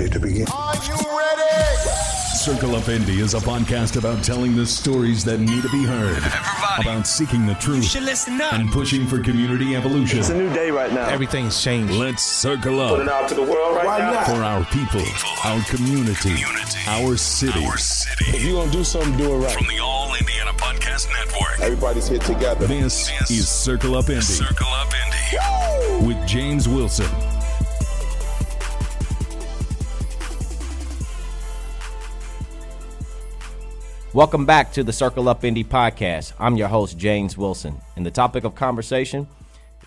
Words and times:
ready 0.00 0.10
to 0.12 0.20
begin. 0.20 0.46
Are 0.52 0.74
you 0.76 0.94
ready? 0.94 1.76
Circle 2.40 2.74
Up 2.74 2.88
Indy 2.88 3.20
is 3.20 3.34
a 3.34 3.38
podcast 3.38 3.98
about 3.98 4.24
telling 4.24 4.56
the 4.56 4.64
stories 4.64 5.24
that 5.24 5.38
need 5.40 5.62
to 5.62 5.68
be 5.68 5.84
heard, 5.84 6.16
Everybody. 6.16 6.82
about 6.88 7.06
seeking 7.06 7.44
the 7.46 7.52
truth, 7.56 7.84
should 7.84 8.04
listen 8.04 8.40
up. 8.40 8.54
and 8.54 8.70
pushing 8.70 9.06
for 9.06 9.20
community 9.20 9.74
evolution. 9.76 10.20
It's 10.20 10.30
a 10.30 10.34
new 10.34 10.50
day 10.54 10.70
right 10.70 10.90
now. 10.90 11.06
Everything's 11.08 11.62
changed. 11.62 11.92
Let's 11.92 12.24
circle 12.24 12.78
Putting 12.88 13.08
up 13.08 13.24
out 13.24 13.28
to 13.28 13.34
the 13.34 13.42
world 13.42 13.76
right, 13.76 13.84
Why 13.84 13.98
now. 13.98 14.12
not? 14.12 14.26
for 14.26 14.42
our 14.42 14.64
people, 14.66 15.02
our 15.44 15.62
community, 15.64 16.30
Community. 16.30 16.78
our 16.88 17.18
city. 17.18 17.62
Our 17.66 17.76
city. 17.76 18.24
If 18.34 18.42
you're 18.42 18.58
gonna 18.62 18.72
do 18.72 18.84
something, 18.84 19.14
do 19.18 19.34
it 19.34 19.36
right. 19.36 19.52
From 19.52 19.66
the 19.66 19.80
All 19.80 20.14
Indiana 20.14 20.52
Podcast 20.54 21.10
Network. 21.12 21.60
Everybody's 21.60 22.08
here 22.08 22.20
together. 22.20 22.66
This 22.66 23.10
This 23.20 23.30
is 23.30 23.48
Circle 23.50 23.94
Up 23.96 24.08
Indy 24.08 24.22
Circle 24.22 24.66
Up 24.66 24.90
Indy. 25.04 26.06
with 26.06 26.26
James 26.26 26.66
Wilson. 26.66 27.06
Welcome 34.12 34.44
back 34.44 34.72
to 34.72 34.82
the 34.82 34.92
Circle 34.92 35.28
Up 35.28 35.44
Indy 35.44 35.62
podcast. 35.62 36.32
I'm 36.40 36.56
your 36.56 36.66
host, 36.66 36.98
James 36.98 37.38
Wilson. 37.38 37.80
And 37.94 38.04
the 38.04 38.10
topic 38.10 38.42
of 38.42 38.56
conversation 38.56 39.28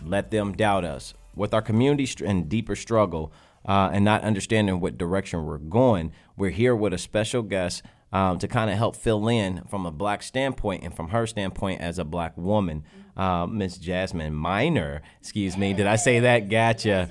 let 0.05 0.31
them 0.31 0.53
doubt 0.53 0.85
us. 0.85 1.13
With 1.35 1.53
our 1.53 1.61
community 1.61 2.07
and 2.25 2.47
deeper 2.47 2.77
struggle 2.77 3.33
uh, 3.67 3.89
and 3.91 4.05
not 4.05 4.23
understanding 4.23 4.79
what 4.79 4.97
direction 4.97 5.45
we're 5.45 5.57
going, 5.57 6.13
we're 6.37 6.51
here 6.51 6.73
with 6.73 6.93
a 6.93 6.97
special 6.97 7.41
guest 7.41 7.83
um, 8.13 8.39
to 8.39 8.47
kind 8.47 8.71
of 8.71 8.77
help 8.77 8.95
fill 8.95 9.27
in 9.27 9.65
from 9.69 9.85
a 9.85 9.91
black 9.91 10.23
standpoint 10.23 10.85
and 10.85 10.95
from 10.95 11.09
her 11.09 11.27
standpoint 11.27 11.81
as 11.81 11.99
a 11.99 12.05
black 12.05 12.37
woman. 12.37 12.85
Uh, 13.17 13.45
Miss 13.45 13.77
Jasmin 13.77 14.33
Minor, 14.33 15.01
excuse 15.19 15.57
me, 15.57 15.73
did 15.73 15.85
I 15.85 15.97
say 15.97 16.21
that? 16.21 16.47
Gotcha. 16.47 17.09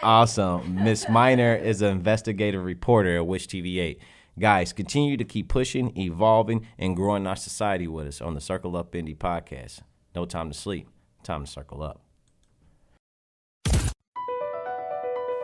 Awesome. 0.00 0.84
Miss 0.84 1.08
Minor 1.08 1.56
is 1.56 1.82
an 1.82 1.90
investigative 1.90 2.62
reporter 2.62 3.16
at 3.16 3.26
Wish 3.26 3.48
TV 3.48 3.78
8. 3.78 4.00
Guys, 4.38 4.74
continue 4.74 5.16
to 5.16 5.24
keep 5.24 5.48
pushing, 5.48 5.96
evolving, 5.96 6.66
and 6.78 6.94
growing 6.94 7.26
our 7.26 7.36
society 7.36 7.88
with 7.88 8.06
us 8.06 8.20
on 8.20 8.34
the 8.34 8.40
Circle 8.40 8.76
Up 8.76 8.94
Indy 8.94 9.14
podcast. 9.14 9.80
No 10.14 10.26
time 10.26 10.50
to 10.50 10.58
sleep, 10.58 10.88
time 11.22 11.46
to 11.46 11.50
circle 11.50 11.82
up. 11.82 12.02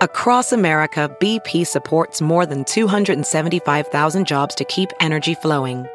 Across 0.03 0.53
America, 0.53 1.17
BP 1.23 1.67
supports 1.67 2.21
more 2.21 2.45
than 2.45 2.65
275,000 2.65 4.27
jobs 4.27 4.55
to 4.57 4.65
keep 4.65 4.91
energy 5.01 5.35
flowing. 5.35 5.87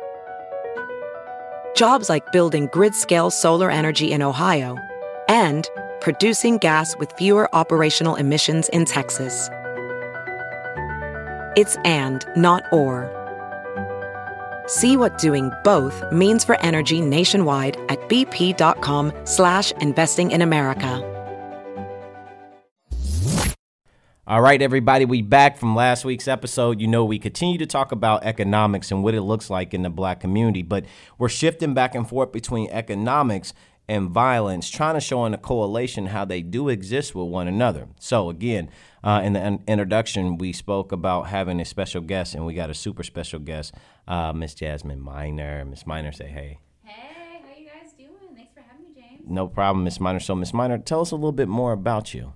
Jobs 1.76 2.10
like 2.10 2.32
building 2.32 2.68
grid 2.72 2.96
scale 2.96 3.30
solar 3.30 3.70
energy 3.70 4.12
in 4.12 4.24
Ohio 4.24 4.76
and 5.30 5.70
producing 6.02 6.58
gas 6.58 6.98
with 6.98 7.12
fewer 7.12 7.54
operational 7.54 8.16
emissions 8.16 8.70
in 8.70 8.86
Texas. 8.86 9.50
It's 11.58 11.76
and, 11.78 12.24
not 12.36 12.72
or. 12.72 13.10
See 14.68 14.96
what 14.96 15.18
doing 15.18 15.50
both 15.64 16.04
means 16.12 16.46
for 16.46 16.56
energy 16.62 17.02
nationwide 17.02 17.78
at 17.90 18.00
bp.com 18.08 19.12
slash 19.24 19.72
investing 19.82 20.30
in 20.30 20.44
America. 20.44 21.02
All 24.28 24.42
right, 24.42 24.62
everybody, 24.62 25.06
we 25.06 25.24
back 25.24 25.58
from 25.58 25.76
last 25.76 26.06
week's 26.06 26.28
episode. 26.28 26.80
You 26.80 26.88
know, 26.88 27.04
we 27.04 27.18
continue 27.18 27.58
to 27.58 27.66
talk 27.66 27.92
about 27.92 28.24
economics 28.24 28.92
and 28.92 29.04
what 29.04 29.16
it 29.16 29.22
looks 29.22 29.50
like 29.50 29.74
in 29.74 29.82
the 29.82 29.90
black 29.90 30.20
community, 30.20 30.62
but 30.62 30.86
we're 31.18 31.28
shifting 31.28 31.74
back 31.74 31.96
and 31.96 32.08
forth 32.08 32.32
between 32.32 32.70
economics 32.70 33.54
and 33.88 34.10
violence, 34.10 34.70
trying 34.70 34.96
to 34.96 35.00
show 35.00 35.26
in 35.26 35.34
a 35.34 35.38
correlation 35.38 36.08
how 36.08 36.26
they 36.26 36.42
do 36.42 36.70
exist 36.70 37.16
with 37.16 37.28
one 37.28 37.48
another. 37.48 37.88
So, 38.00 38.30
again, 38.30 38.70
uh, 39.04 39.22
in 39.24 39.34
the 39.34 39.46
in- 39.46 39.64
introduction, 39.68 40.38
we 40.38 40.52
spoke 40.52 40.92
about 40.92 41.28
having 41.28 41.60
a 41.62 41.66
special 41.66 42.02
guest, 42.02 42.36
and 42.36 42.46
we 42.46 42.54
got 42.54 42.70
a 42.70 42.74
super 42.74 43.04
special 43.04 43.40
guest, 43.40 43.74
uh, 44.08 44.34
Miss 44.34 44.54
Jasmin 44.54 45.00
Minor. 45.00 45.64
Miss 45.66 45.86
Minor, 45.88 46.12
say 46.12 46.28
hey. 46.28 46.60
Hey, 46.84 47.42
how 47.42 47.58
you 47.58 47.66
guys 47.66 47.94
doing? 47.98 48.36
Thanks 48.36 48.54
for 48.54 48.62
having 48.62 48.84
me, 48.84 49.02
James. 49.02 49.22
No 49.26 49.48
problem, 49.48 49.86
Miss 49.86 50.00
Minor. 50.00 50.20
So, 50.20 50.36
Miss 50.36 50.54
Minor, 50.54 50.78
tell 50.80 51.02
us 51.02 51.12
a 51.12 51.16
little 51.16 51.32
bit 51.32 51.48
more 51.48 51.72
about 51.72 52.14
you. 52.14 52.34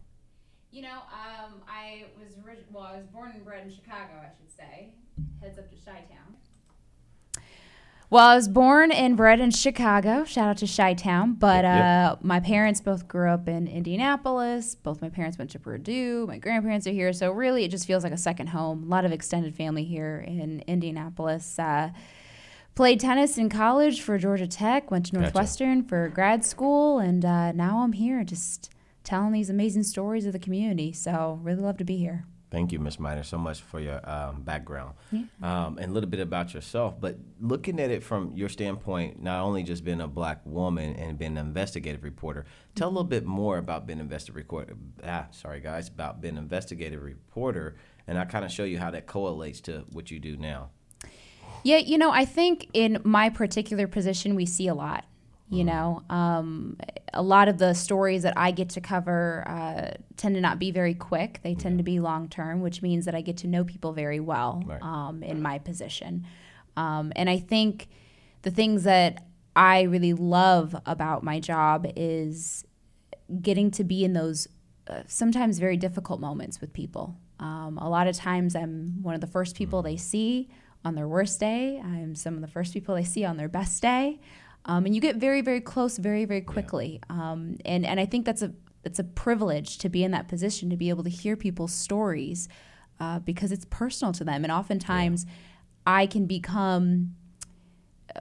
You 0.72 0.84
know, 0.84 0.88
um, 1.12 1.62
I 1.68 2.06
was 2.18 2.30
well, 2.72 2.84
I 2.84 2.96
was 2.96 3.06
born 3.08 3.31
and 3.36 3.44
bred 3.44 3.66
in 3.66 3.74
Chicago, 3.74 4.14
I 4.22 4.30
should 4.38 4.56
say. 4.56 4.94
Heads 5.42 5.59
up 5.59 5.70
to 5.70 5.75
Chi-Town. 5.75 6.36
Well, 8.12 8.28
I 8.28 8.36
was 8.36 8.50
born 8.50 8.92
and 8.92 9.16
bred 9.16 9.40
in 9.40 9.52
Chicago. 9.52 10.26
Shout 10.26 10.50
out 10.50 10.58
to 10.58 10.68
Chi-Town. 10.68 11.36
But 11.36 11.64
Yep, 11.64 11.78
yep. 11.78 12.12
uh, 12.12 12.16
my 12.22 12.42
parents 12.42 12.82
both 12.82 13.08
grew 13.08 13.30
up 13.30 13.48
in 13.48 13.70
Indianapolis. 13.70 14.76
Both 14.76 15.02
my 15.02 15.08
parents 15.08 15.38
went 15.38 15.50
to 15.52 15.60
Purdue. 15.60 16.28
My 16.28 16.38
grandparents 16.38 16.86
are 16.88 16.92
here, 16.92 17.14
so 17.14 17.32
really, 17.32 17.64
it 17.64 17.72
just 17.72 17.88
feels 17.88 18.04
like 18.04 18.12
a 18.12 18.18
second 18.18 18.48
home. 18.48 18.84
A 18.84 18.88
lot 18.88 19.06
of 19.06 19.14
extended 19.14 19.56
family 19.56 19.86
here 19.86 20.26
in 20.28 20.62
Indianapolis. 20.68 21.58
Uh, 21.58 21.92
played 22.76 23.00
tennis 23.00 23.38
in 23.38 23.48
college 23.48 24.02
for 24.02 24.18
Georgia 24.18 24.46
Tech. 24.48 24.92
Went 24.92 25.06
to 25.06 25.14
Gotcha. 25.14 25.22
Northwestern 25.22 25.82
for 25.82 26.10
grad 26.10 26.44
school, 26.44 27.00
and 27.00 27.24
uh, 27.24 27.54
now 27.54 27.80
I'm 27.80 27.94
here 27.94 28.26
just 28.26 28.70
telling 29.06 29.32
these 29.32 29.50
amazing 29.50 29.84
stories 29.84 30.26
of 30.26 30.34
the 30.34 30.40
community. 30.40 30.92
So 30.92 31.40
really 31.42 31.62
love 31.62 31.78
to 31.78 31.86
be 31.86 31.96
here. 31.96 32.26
Thank 32.51 32.73
you, 32.73 32.79
Miss 32.79 33.00
Minor, 33.00 33.23
so 33.23 33.38
much 33.38 33.62
for 33.62 33.79
your 33.79 34.01
um, 34.07 34.41
background 34.41 34.95
um, 35.41 35.78
and 35.78 35.89
a 35.89 35.94
little 35.94 36.09
bit 36.09 36.19
about 36.19 36.53
yourself. 36.53 37.00
But 37.00 37.16
looking 37.39 37.79
at 37.79 37.91
it 37.91 38.03
from 38.03 38.34
your 38.35 38.50
standpoint, 38.50 39.23
not 39.23 39.41
only 39.41 39.63
just 39.63 39.85
being 39.85 40.01
a 40.01 40.07
black 40.07 40.41
woman 40.45 40.94
and 40.97 41.17
being 41.17 41.38
an 41.38 41.45
investigative 41.47 42.03
reporter, 42.03 42.45
tell 42.75 42.89
a 42.89 42.91
little 42.91 43.06
bit 43.06 43.25
more 43.25 43.57
about 43.57 43.88
being 43.88 44.00
an 44.00 44.06
investigative 44.06 44.35
reporter. 44.35 44.75
Ah, 45.01 45.28
sorry, 45.31 45.62
guys, 45.62 45.88
about 45.88 46.19
being 46.19 46.35
an 46.35 46.44
investigative 46.44 47.01
reporter, 47.01 47.78
and 48.06 48.19
I 48.19 48.25
kind 48.25 48.44
of 48.44 48.51
show 48.51 48.66
you 48.66 48.79
how 48.79 48.91
that 48.91 49.07
correlates 49.07 49.62
to 49.62 49.85
what 49.94 50.12
you 50.12 50.19
do 50.19 50.35
now. 50.35 50.72
Yeah, 51.63 51.78
you 51.78 51.97
know, 51.97 52.12
I 52.12 52.25
think 52.25 52.68
in 52.73 53.00
my 53.03 53.29
particular 53.29 53.88
position, 53.88 54.35
we 54.35 54.45
see 54.45 54.68
a 54.68 54.73
lot. 54.73 55.06
You 55.51 55.66
know, 55.66 56.01
um, 56.09 56.78
a 57.13 57.22
lot 57.22 57.50
of 57.50 57.57
the 57.57 57.73
stories 57.73 58.23
that 58.23 58.34
I 58.38 58.51
get 58.51 58.69
to 58.69 58.81
cover 58.81 59.44
uh, 59.45 59.97
tend 60.16 60.35
to 60.35 60.41
not 60.41 60.59
be 60.59 60.72
very 60.72 60.94
quick. 60.94 61.41
They 61.44 61.56
tend 61.56 61.78
to 61.79 61.84
be 61.84 62.00
long 62.00 62.29
term, 62.29 62.62
which 62.62 62.81
means 62.81 63.03
that 63.03 63.16
I 63.16 63.19
get 63.22 63.35
to 63.38 63.47
know 63.47 63.66
people 63.66 63.91
very 63.91 64.22
well 64.22 64.63
Right. 64.66 64.81
um, 64.81 65.22
in 65.23 65.41
my 65.41 65.59
position. 65.59 66.25
Um, 66.78 67.12
and 67.17 67.29
I 67.29 67.38
think 67.38 67.89
the 68.44 68.50
things 68.50 68.84
that 68.85 69.25
I 69.53 69.81
really 69.81 70.13
love 70.13 70.73
about 70.85 71.22
my 71.23 71.41
job 71.41 71.85
is 71.97 72.63
getting 73.41 73.72
to 73.72 73.83
be 73.83 74.06
in 74.06 74.13
those 74.13 74.47
uh, 74.88 75.03
sometimes 75.06 75.59
very 75.59 75.75
difficult 75.75 76.22
moments 76.22 76.62
with 76.62 76.72
people. 76.72 77.18
Um, 77.39 77.78
a 77.78 77.89
lot 77.89 78.07
of 78.07 78.16
times, 78.16 78.56
I'm 78.56 79.03
one 79.03 79.16
of 79.16 79.22
the 79.22 79.28
first 79.28 79.56
people 79.57 79.81
they 79.81 79.97
see 79.97 80.50
on 80.85 80.95
their 80.95 81.07
worst 81.09 81.39
day. 81.41 81.81
I'm 81.83 82.16
some 82.16 82.35
of 82.35 82.41
the 82.41 82.47
first 82.47 82.73
people 82.73 82.95
they 82.95 83.03
see 83.03 83.25
on 83.25 83.35
their 83.38 83.50
best 83.50 83.81
day, 83.81 84.19
um, 84.66 84.86
and 84.86 84.94
you 84.94 85.02
get 85.02 85.16
very, 85.16 85.42
very 85.42 85.62
close, 85.62 85.98
very, 85.98 86.26
very 86.26 86.42
quickly. 86.42 87.02
Um, 87.10 87.58
and 87.66 87.86
and 87.86 88.00
I 88.00 88.06
think 88.06 88.26
that's 88.26 88.42
a 88.42 88.54
it's 88.84 89.00
a 89.00 89.04
privilege 89.04 89.78
to 89.80 89.90
be 89.90 90.04
in 90.04 90.12
that 90.12 90.28
position 90.28 90.70
to 90.70 90.78
be 90.78 90.90
able 90.90 91.04
to 91.04 91.10
hear 91.10 91.36
people's 91.36 91.74
stories 91.74 92.48
uh, 93.00 93.20
because 93.20 93.52
it's 93.52 93.66
personal 93.66 94.14
to 94.14 94.24
them, 94.24 94.44
and 94.44 94.52
oftentimes, 94.52 95.26
I 95.86 96.06
can 96.06 96.26
become 96.26 97.16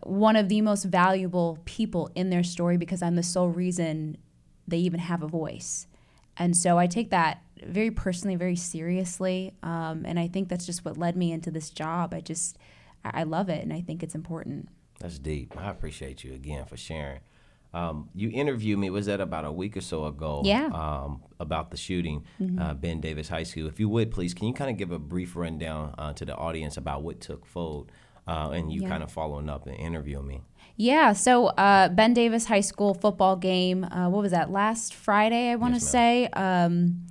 one 0.05 0.37
of 0.37 0.49
the 0.49 0.61
most 0.61 0.85
valuable 0.85 1.59
people 1.65 2.11
in 2.15 2.31
their 2.31 2.45
story 2.45 2.77
because 2.77 3.03
I'm 3.03 3.17
the 3.17 3.23
sole 3.23 3.49
reason 3.49 4.17
they 4.67 4.79
even 4.79 5.01
have 5.01 5.23
a 5.23 5.29
voice. 5.29 5.87
And 6.37 6.57
so 6.57 6.79
I 6.79 6.87
take 6.87 7.11
that 7.11 7.43
very 7.63 7.91
personally, 7.91 8.37
very 8.37 8.57
seriously. 8.57 9.53
Um, 9.63 10.05
and 10.07 10.19
I 10.19 10.29
think 10.29 10.49
that's 10.49 10.65
just 10.65 10.85
what 10.85 10.97
led 10.97 11.17
me 11.17 11.33
into 11.33 11.51
this 11.51 11.71
job. 11.71 12.15
I 12.15 12.21
just, 12.21 12.57
I 13.05 13.25
love 13.25 13.49
it 13.49 13.63
and 13.63 13.73
I 13.73 13.81
think 13.81 14.03
it's 14.03 14.15
important. 14.15 14.69
That's 15.01 15.19
deep. 15.19 15.55
I 15.59 15.71
appreciate 15.71 16.23
you 16.25 16.35
again 16.35 16.65
for 16.67 16.77
sharing. 16.77 17.21
Um, 17.73 18.09
you 18.15 18.31
interviewed 18.33 18.79
me, 18.81 18.91
was 18.91 19.07
that 19.07 19.21
about 19.21 19.45
a 19.45 19.53
week 19.53 19.77
or 19.77 19.81
so 19.81 20.05
ago? 20.05 20.43
Yeah. 20.45 20.65
Mm-hmm. 20.65 20.75
Um, 20.75 21.23
about 21.39 21.71
the 21.71 21.77
shooting, 21.77 22.25
uh, 22.61 22.75
Ben 22.75 23.01
Davis 23.01 23.29
High 23.29 23.45
School. 23.45 23.67
If 23.69 23.79
you 23.81 23.89
would, 23.89 24.11
please, 24.11 24.35
can 24.35 24.49
you 24.49 24.55
kind 24.55 24.71
of 24.71 24.77
give 24.77 24.91
a 24.91 24.99
brief 24.99 25.37
rundown 25.37 25.95
uh, 25.97 26.13
to 26.15 26.25
the 26.25 26.35
audience 26.37 26.77
about 26.77 27.03
what 27.03 27.21
took 27.21 27.47
fold 27.47 27.91
uh, 28.27 28.51
and 28.53 28.73
you 28.73 28.83
Yeah. 28.83 28.89
kind 28.89 29.03
of 29.03 29.11
following 29.13 29.49
up 29.49 29.67
and 29.67 29.77
interviewing 29.77 30.27
me? 30.27 30.43
Yeah, 30.77 31.13
so 31.13 31.47
uh, 31.49 31.89
Ben 31.91 32.13
Davis 32.13 32.47
High 32.47 32.61
School 32.63 32.93
football 32.95 33.37
game. 33.37 33.85
Uh, 33.85 34.09
what 34.09 34.23
was 34.23 34.33
that? 34.33 34.51
Last 34.51 34.93
Friday, 34.95 35.51
I 35.51 35.57
want 35.57 35.75
to 35.75 35.81
Yes, 35.81 35.89
say. 35.91 36.27
Um, 36.29 37.07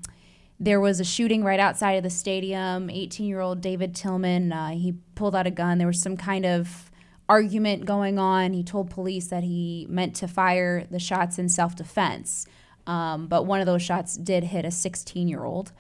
there 0.60 0.82
was 0.82 1.00
a 1.00 1.06
shooting 1.06 1.42
right 1.44 1.60
outside 1.60 1.94
of 1.94 2.04
the 2.04 2.10
stadium. 2.10 2.90
18-year-old 2.90 3.62
David 3.62 3.96
Tillman. 3.96 4.52
Uh, 4.52 4.70
he 4.72 4.94
pulled 5.16 5.36
out 5.36 5.48
a 5.48 5.52
gun. 5.52 5.78
There 5.78 5.88
was 5.88 6.02
some 6.02 6.18
kind 6.18 6.46
of 6.46 6.89
argument 7.30 7.86
going 7.86 8.20
on. 8.20 8.54
He 8.54 8.64
told 8.64 8.90
police 8.90 9.28
that 9.28 9.44
he 9.44 9.86
meant 9.90 10.16
to 10.18 10.28
fire 10.28 10.86
the 10.90 11.00
shots 11.00 11.40
in 11.40 11.48
self-defense, 11.48 12.48
um, 12.88 13.28
but 13.28 13.46
one 13.46 13.62
of 13.62 13.68
those 13.68 13.84
shots 13.84 14.18
did 14.18 14.46
hit 14.46 14.66
a 14.66 14.70
16-year-old, 14.70 15.72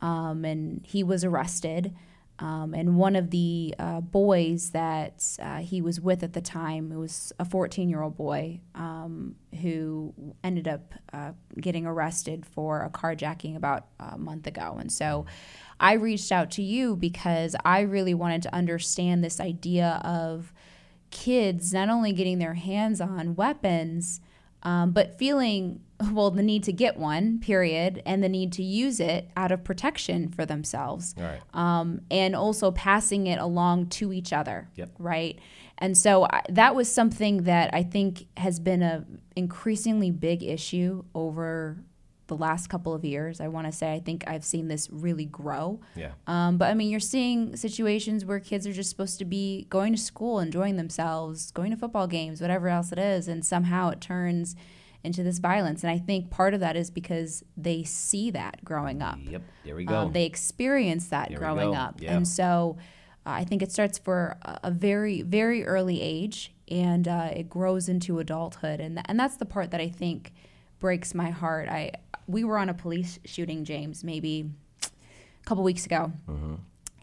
um, 0.00 0.44
and 0.44 0.84
he 0.84 1.04
was 1.04 1.22
arrested. 1.22 1.94
Um, 2.40 2.74
and 2.74 2.96
one 2.96 3.14
of 3.14 3.30
the 3.30 3.76
uh, 3.78 4.00
boys 4.00 4.70
that 4.70 5.24
uh, 5.40 5.58
he 5.58 5.80
was 5.80 6.00
with 6.00 6.24
at 6.24 6.32
the 6.32 6.40
time, 6.40 6.90
it 6.90 6.96
was 6.96 7.32
a 7.38 7.44
14 7.44 7.88
year 7.88 8.02
old 8.02 8.16
boy 8.16 8.60
um, 8.74 9.36
who 9.62 10.12
ended 10.42 10.66
up 10.66 10.94
uh, 11.12 11.32
getting 11.60 11.86
arrested 11.86 12.44
for 12.44 12.82
a 12.82 12.90
carjacking 12.90 13.54
about 13.54 13.86
a 14.00 14.18
month 14.18 14.48
ago. 14.48 14.76
And 14.80 14.90
so 14.90 15.26
I 15.78 15.92
reached 15.92 16.32
out 16.32 16.50
to 16.52 16.62
you 16.62 16.96
because 16.96 17.54
I 17.64 17.82
really 17.82 18.14
wanted 18.14 18.42
to 18.42 18.54
understand 18.54 19.22
this 19.22 19.38
idea 19.38 20.00
of 20.04 20.52
kids 21.14 21.72
not 21.72 21.88
only 21.88 22.12
getting 22.12 22.38
their 22.38 22.54
hands 22.54 23.00
on 23.00 23.34
weapons, 23.36 24.20
um, 24.62 24.90
but 24.92 25.16
feeling 25.18 25.80
well 26.12 26.30
the 26.30 26.42
need 26.42 26.64
to 26.64 26.72
get 26.72 26.96
one 26.98 27.38
period 27.38 28.02
and 28.04 28.22
the 28.22 28.28
need 28.28 28.52
to 28.52 28.62
use 28.62 28.98
it 28.98 29.30
out 29.36 29.52
of 29.52 29.62
protection 29.62 30.28
for 30.28 30.44
themselves 30.44 31.14
Right. 31.18 31.40
um, 31.54 32.00
and 32.10 32.34
also 32.34 32.70
passing 32.72 33.26
it 33.28 33.38
along 33.38 33.86
to 33.90 34.12
each 34.12 34.32
other 34.32 34.68
Yep. 34.74 34.90
right 34.98 35.38
and 35.78 35.96
so 35.96 36.24
I, 36.24 36.42
that 36.48 36.74
was 36.74 36.90
something 36.92 37.44
that 37.44 37.72
i 37.72 37.82
think 37.84 38.26
has 38.36 38.58
been 38.58 38.82
a 38.82 39.04
increasingly 39.36 40.10
big 40.10 40.42
issue 40.42 41.04
over 41.14 41.78
the 42.26 42.36
last 42.36 42.68
couple 42.68 42.94
of 42.94 43.04
years 43.04 43.40
i 43.40 43.48
want 43.48 43.66
to 43.66 43.72
say 43.72 43.92
i 43.92 44.00
think 44.00 44.24
i've 44.26 44.44
seen 44.44 44.68
this 44.68 44.88
really 44.90 45.26
grow 45.26 45.78
Yeah. 45.94 46.12
um, 46.26 46.56
but 46.58 46.70
I 46.70 46.74
mean, 46.74 46.90
you're 46.90 47.00
seeing 47.00 47.56
situations 47.56 48.24
where 48.24 48.40
kids 48.40 48.66
are 48.66 48.72
just 48.72 48.90
supposed 48.90 49.18
to 49.18 49.24
be 49.24 49.66
going 49.70 49.92
to 49.92 49.98
school, 50.00 50.40
enjoying 50.40 50.76
themselves, 50.76 51.50
going 51.50 51.70
to 51.70 51.76
football 51.76 52.06
games, 52.06 52.40
whatever 52.40 52.68
else 52.68 52.92
it 52.92 52.98
is, 52.98 53.28
and 53.28 53.44
somehow 53.44 53.90
it 53.90 54.00
turns 54.00 54.56
into 55.02 55.22
this 55.22 55.38
violence. 55.38 55.82
And 55.84 55.90
I 55.92 55.98
think 55.98 56.30
part 56.30 56.54
of 56.54 56.60
that 56.60 56.76
is 56.76 56.90
because 56.90 57.44
they 57.56 57.82
see 57.84 58.30
that 58.30 58.64
growing 58.64 59.02
up. 59.02 59.18
Yep. 59.28 59.42
There 59.64 59.76
we 59.76 59.84
go. 59.84 59.94
Um, 59.96 60.12
they 60.12 60.24
experience 60.24 61.08
that 61.08 61.28
There 61.28 61.38
growing 61.38 61.74
up. 61.74 62.00
Yeah. 62.00 62.16
And 62.16 62.26
so 62.26 62.78
uh, 63.26 63.30
I 63.30 63.44
think 63.44 63.60
it 63.62 63.70
starts 63.70 63.98
for 63.98 64.38
a, 64.42 64.60
a 64.64 64.70
very, 64.70 65.20
very 65.22 65.64
early 65.66 66.00
age 66.00 66.54
and 66.68 67.06
uh, 67.06 67.28
it 67.34 67.48
grows 67.50 67.88
into 67.88 68.18
adulthood. 68.18 68.80
And, 68.80 68.96
th- 68.96 69.04
and 69.08 69.20
that's 69.20 69.36
the 69.36 69.46
part 69.46 69.70
that 69.72 69.80
I 69.80 69.88
think 69.88 70.32
breaks 70.80 71.14
my 71.14 71.30
heart. 71.30 71.68
I 71.68 71.92
We 72.26 72.44
were 72.44 72.58
on 72.58 72.68
a 72.68 72.74
police 72.74 73.18
shooting, 73.24 73.64
James, 73.64 74.02
maybe 74.04 74.50
a 74.82 75.46
couple 75.46 75.62
weeks 75.64 75.84
ago. 75.86 76.12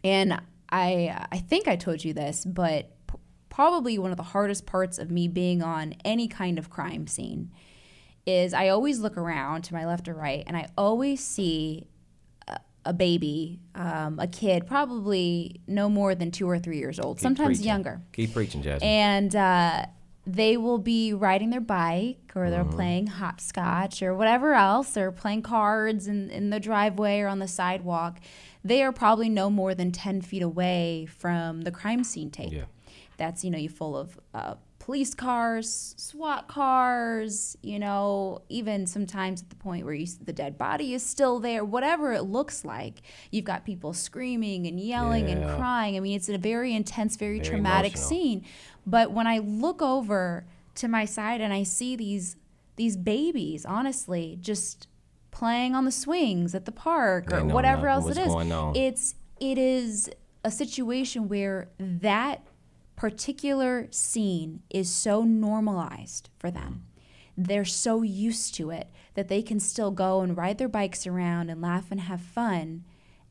And 0.03 0.41
I, 0.69 1.27
I 1.31 1.37
think 1.37 1.67
I 1.67 1.75
told 1.75 2.03
you 2.03 2.13
this, 2.13 2.43
but 2.45 2.89
p- 3.07 3.17
probably 3.49 3.99
one 3.99 4.11
of 4.11 4.17
the 4.17 4.23
hardest 4.23 4.65
parts 4.65 4.97
of 4.97 5.11
me 5.11 5.27
being 5.27 5.61
on 5.61 5.93
any 6.03 6.27
kind 6.27 6.57
of 6.57 6.69
crime 6.69 7.05
scene 7.07 7.51
is 8.25 8.53
I 8.53 8.69
always 8.69 8.99
look 8.99 9.17
around 9.17 9.63
to 9.65 9.73
my 9.73 9.85
left 9.85 10.07
or 10.07 10.13
right, 10.13 10.43
and 10.47 10.55
I 10.57 10.67
always 10.77 11.23
see 11.23 11.85
a, 12.47 12.59
a 12.85 12.93
baby, 12.93 13.59
um, 13.75 14.17
a 14.19 14.27
kid, 14.27 14.65
probably 14.65 15.59
no 15.67 15.89
more 15.89 16.15
than 16.15 16.31
two 16.31 16.49
or 16.49 16.57
three 16.57 16.77
years 16.77 16.99
old, 16.99 17.17
Keep 17.17 17.23
sometimes 17.23 17.57
preaching. 17.57 17.67
younger, 17.67 18.01
Keep 18.13 18.33
preaching, 18.33 18.61
Jasmin. 18.63 18.87
and 18.89 19.35
uh, 19.35 19.85
they 20.25 20.55
will 20.55 20.77
be 20.77 21.13
riding 21.13 21.49
their 21.49 21.61
bike 21.61 22.31
or 22.35 22.49
they're 22.49 22.63
playing 22.63 23.07
hopscotch 23.07 24.03
or 24.03 24.13
whatever 24.13 24.53
else, 24.53 24.95
or 24.95 25.11
playing 25.11 25.41
cards 25.41 26.07
in, 26.07 26.29
in 26.29 26.49
the 26.51 26.59
driveway 26.59 27.19
or 27.19 27.27
on 27.27 27.39
the 27.39 27.47
sidewalk. 27.47 28.19
They 28.63 28.83
are 28.83 28.91
probably 28.91 29.29
no 29.29 29.49
more 29.49 29.73
than 29.73 29.91
10 29.91 30.21
feet 30.21 30.43
away 30.43 31.07
from 31.07 31.61
the 31.61 31.71
crime 31.71 32.03
scene 32.03 32.29
tape. 32.29 32.53
Yeah. 32.53 32.65
That's, 33.17 33.43
you 33.43 33.49
know, 33.49 33.57
you 33.57 33.69
full 33.69 33.97
of 33.97 34.19
uh, 34.33 34.55
police 34.81 35.13
cars, 35.13 35.93
SWAT 35.97 36.47
cars, 36.47 37.55
you 37.61 37.77
know, 37.77 38.41
even 38.49 38.87
sometimes 38.87 39.43
at 39.43 39.49
the 39.51 39.55
point 39.55 39.85
where 39.85 39.93
you, 39.93 40.07
the 40.25 40.33
dead 40.33 40.57
body 40.57 40.93
is 40.95 41.05
still 41.05 41.39
there, 41.39 41.63
whatever 41.63 42.13
it 42.13 42.23
looks 42.23 42.65
like. 42.65 43.01
You've 43.29 43.45
got 43.45 43.63
people 43.63 43.93
screaming 43.93 44.65
and 44.65 44.79
yelling 44.79 45.29
Yeah. 45.29 45.35
and 45.37 45.57
crying. 45.57 45.95
I 45.97 45.99
mean, 45.99 46.15
it's 46.15 46.29
a 46.29 46.37
very 46.37 46.73
intense, 46.73 47.15
very, 47.15 47.37
Very 47.37 47.47
traumatic 47.49 47.93
emotional. 47.93 48.09
scene. 48.09 48.45
But 48.85 49.11
when 49.11 49.27
I 49.27 49.37
look 49.37 49.81
over 49.83 50.45
to 50.75 50.87
my 50.87 51.05
side 51.05 51.41
and 51.41 51.53
I 51.53 51.63
see 51.63 51.95
these 51.95 52.35
these 52.77 52.97
babies, 52.97 53.65
honestly, 53.65 54.39
just 54.41 54.87
playing 55.29 55.75
on 55.75 55.85
the 55.85 55.91
swings 55.91 56.55
at 56.55 56.65
the 56.65 56.71
park 56.71 57.31
or 57.31 57.45
whatever 57.45 57.87
else 57.87 58.09
it 58.09 58.17
is, 58.17 58.33
it's 58.75 59.15
it 59.39 59.57
is 59.59 60.09
a 60.43 60.49
situation 60.49 61.27
where 61.27 61.69
that 61.77 62.41
particular 63.01 63.87
scene 63.89 64.61
is 64.69 64.87
so 64.87 65.23
normalized 65.23 66.29
for 66.37 66.51
them. 66.51 66.83
They're 67.35 67.65
so 67.65 68.03
used 68.03 68.53
to 68.55 68.69
it 68.69 68.91
that 69.15 69.27
they 69.27 69.41
can 69.41 69.59
still 69.59 69.89
go 69.89 70.21
and 70.21 70.37
ride 70.37 70.59
their 70.59 70.69
bikes 70.69 71.07
around 71.07 71.49
and 71.49 71.59
laugh 71.63 71.87
and 71.89 72.01
have 72.01 72.21
fun 72.21 72.83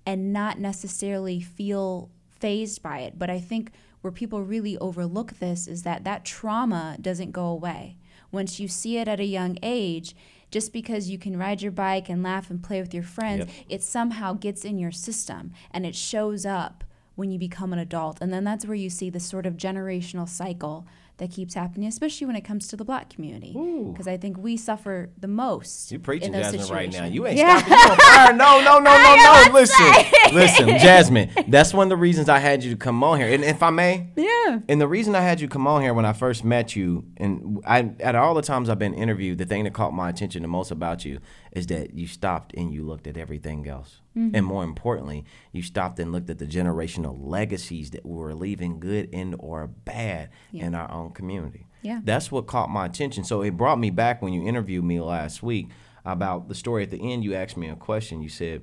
and 0.05 0.33
not 0.33 0.59
necessarily 0.59 1.41
feel 1.41 2.11
phased 2.41 2.83
by 2.83 2.99
it. 2.99 3.17
But 3.17 3.31
I 3.31 3.39
think 3.39 3.71
where 4.01 4.11
people 4.11 4.43
really 4.43 4.77
overlook 4.79 5.39
this 5.39 5.69
is 5.69 5.85
that 5.85 6.03
that 6.03 6.25
trauma 6.25 6.97
doesn't 7.01 7.31
go 7.31 7.45
away. 7.47 7.97
Once 8.33 8.59
you 8.59 8.67
see 8.67 8.99
it 8.99 9.07
at 9.07 9.21
a 9.21 9.25
young 9.25 9.57
age, 9.63 10.17
just 10.51 10.73
because 10.73 11.11
you 11.11 11.17
can 11.17 11.39
ride 11.39 11.63
your 11.63 11.71
bike 11.71 12.09
and 12.09 12.25
laugh 12.25 12.51
and 12.51 12.61
play 12.61 12.81
with 12.81 12.93
your 12.93 13.05
friends, 13.05 13.47
Yep. 13.47 13.67
it 13.69 13.83
somehow 13.85 14.33
gets 14.33 14.65
in 14.65 14.81
your 14.81 14.91
system 14.91 15.53
and 15.71 15.87
it 15.87 15.95
shows 15.95 16.45
up 16.45 16.83
when 17.15 17.31
you 17.31 17.39
become 17.39 17.73
an 17.73 17.79
adult. 17.79 18.19
And 18.21 18.33
then 18.33 18.45
that's 18.45 18.67
where 18.67 18.75
you 18.75 18.91
see 18.91 19.11
this 19.11 19.27
sort 19.27 19.47
of 19.47 19.57
generational 19.57 20.29
cycle 20.29 20.87
that 21.21 21.31
keeps 21.31 21.53
happening, 21.55 21.87
especially 21.87 22.27
when 22.27 22.35
it 22.35 22.41
comes 22.41 22.67
to 22.69 22.77
the 22.77 22.85
black 22.85 23.11
community. 23.11 23.53
Because 23.93 24.09
I 24.09 24.17
think 24.17 24.39
we 24.39 24.57
suffer 24.57 25.11
the 25.19 25.29
most. 25.29 25.93
You 25.93 25.99
preaching 25.99 26.33
Jasmin 26.33 26.67
right 26.69 26.91
now. 26.91 27.05
You 27.05 27.27
ain't 27.27 27.37
Yeah. 27.37 27.59
stopping. 27.59 27.99
Fire. 28.01 28.33
No, 28.33 28.61
no, 28.61 28.79
no, 28.79 28.97
no, 28.97 29.15
no. 29.47 29.53
Listen, 29.53 29.87
listen, 30.33 30.69
Jasmin. 30.79 31.31
That's 31.49 31.75
one 31.75 31.85
of 31.87 31.91
the 31.91 31.97
reasons 31.99 32.29
I 32.31 32.39
had 32.39 32.65
you 32.65 32.71
to 32.71 32.77
come 32.77 33.05
on 33.05 33.19
here. 33.21 33.29
And 33.29 33.45
if 33.45 33.63
I 33.63 33.69
may, 33.71 34.09
Yeah. 34.17 34.61
and 34.67 34.81
the 34.81 34.89
reason 34.89 35.15
I 35.15 35.21
had 35.21 35.41
you 35.43 35.47
come 35.49 35.67
on 35.67 35.83
here 35.83 35.93
when 35.93 36.07
I 36.07 36.15
first 36.15 36.43
met 36.43 36.75
you, 36.75 37.05
and 37.19 37.61
I 37.67 37.91
at 38.01 38.15
all 38.15 38.33
the 38.35 38.43
times 38.43 38.71
I've 38.71 38.79
been 38.79 38.95
interviewed, 38.95 39.37
the 39.39 39.45
thing 39.45 39.65
that 39.65 39.75
caught 39.75 39.93
my 39.93 40.09
attention 40.09 40.41
the 40.43 40.49
most 40.49 40.71
about 40.71 41.05
you 41.05 41.21
is 41.53 41.67
that 41.67 41.93
you 41.95 42.07
stopped 42.07 42.55
and 42.57 42.73
you 42.73 42.83
looked 42.85 43.07
at 43.09 43.17
everything 43.17 43.67
else, 43.69 44.01
mm-hmm. 44.17 44.35
and 44.37 44.47
more 44.47 44.63
importantly, 44.65 45.25
you 45.53 45.63
stopped 45.63 45.99
and 45.99 46.13
looked 46.13 46.31
at 46.31 46.39
the 46.39 46.47
generational 46.47 47.17
legacies 47.21 47.91
that 47.91 48.07
we 48.07 48.17
were 48.17 48.35
leaving, 48.35 48.79
good 48.81 49.09
and 49.13 49.35
or 49.39 49.67
bad, 49.67 50.31
in 50.53 50.75
our 50.75 50.91
own 50.91 51.10
community. 51.11 51.67
Yeah. 51.83 52.01
That's 52.05 52.31
what 52.31 52.47
caught 52.47 52.71
my 52.71 52.87
attention. 52.87 53.25
So 53.25 53.43
it 53.43 53.57
brought 53.57 53.79
me 53.79 53.91
back 53.91 54.23
when 54.23 54.33
you 54.33 54.47
interviewed 54.47 54.85
me 54.85 55.01
last 55.01 55.43
week 55.43 55.69
about 56.05 56.49
the 56.49 56.55
story 56.55 56.83
at 56.83 56.91
the 56.91 57.13
end. 57.13 57.25
You 57.25 57.35
asked 57.35 57.57
me 57.57 57.69
a 57.69 57.77
question. 57.77 58.23
You 58.23 58.29
said, 58.29 58.63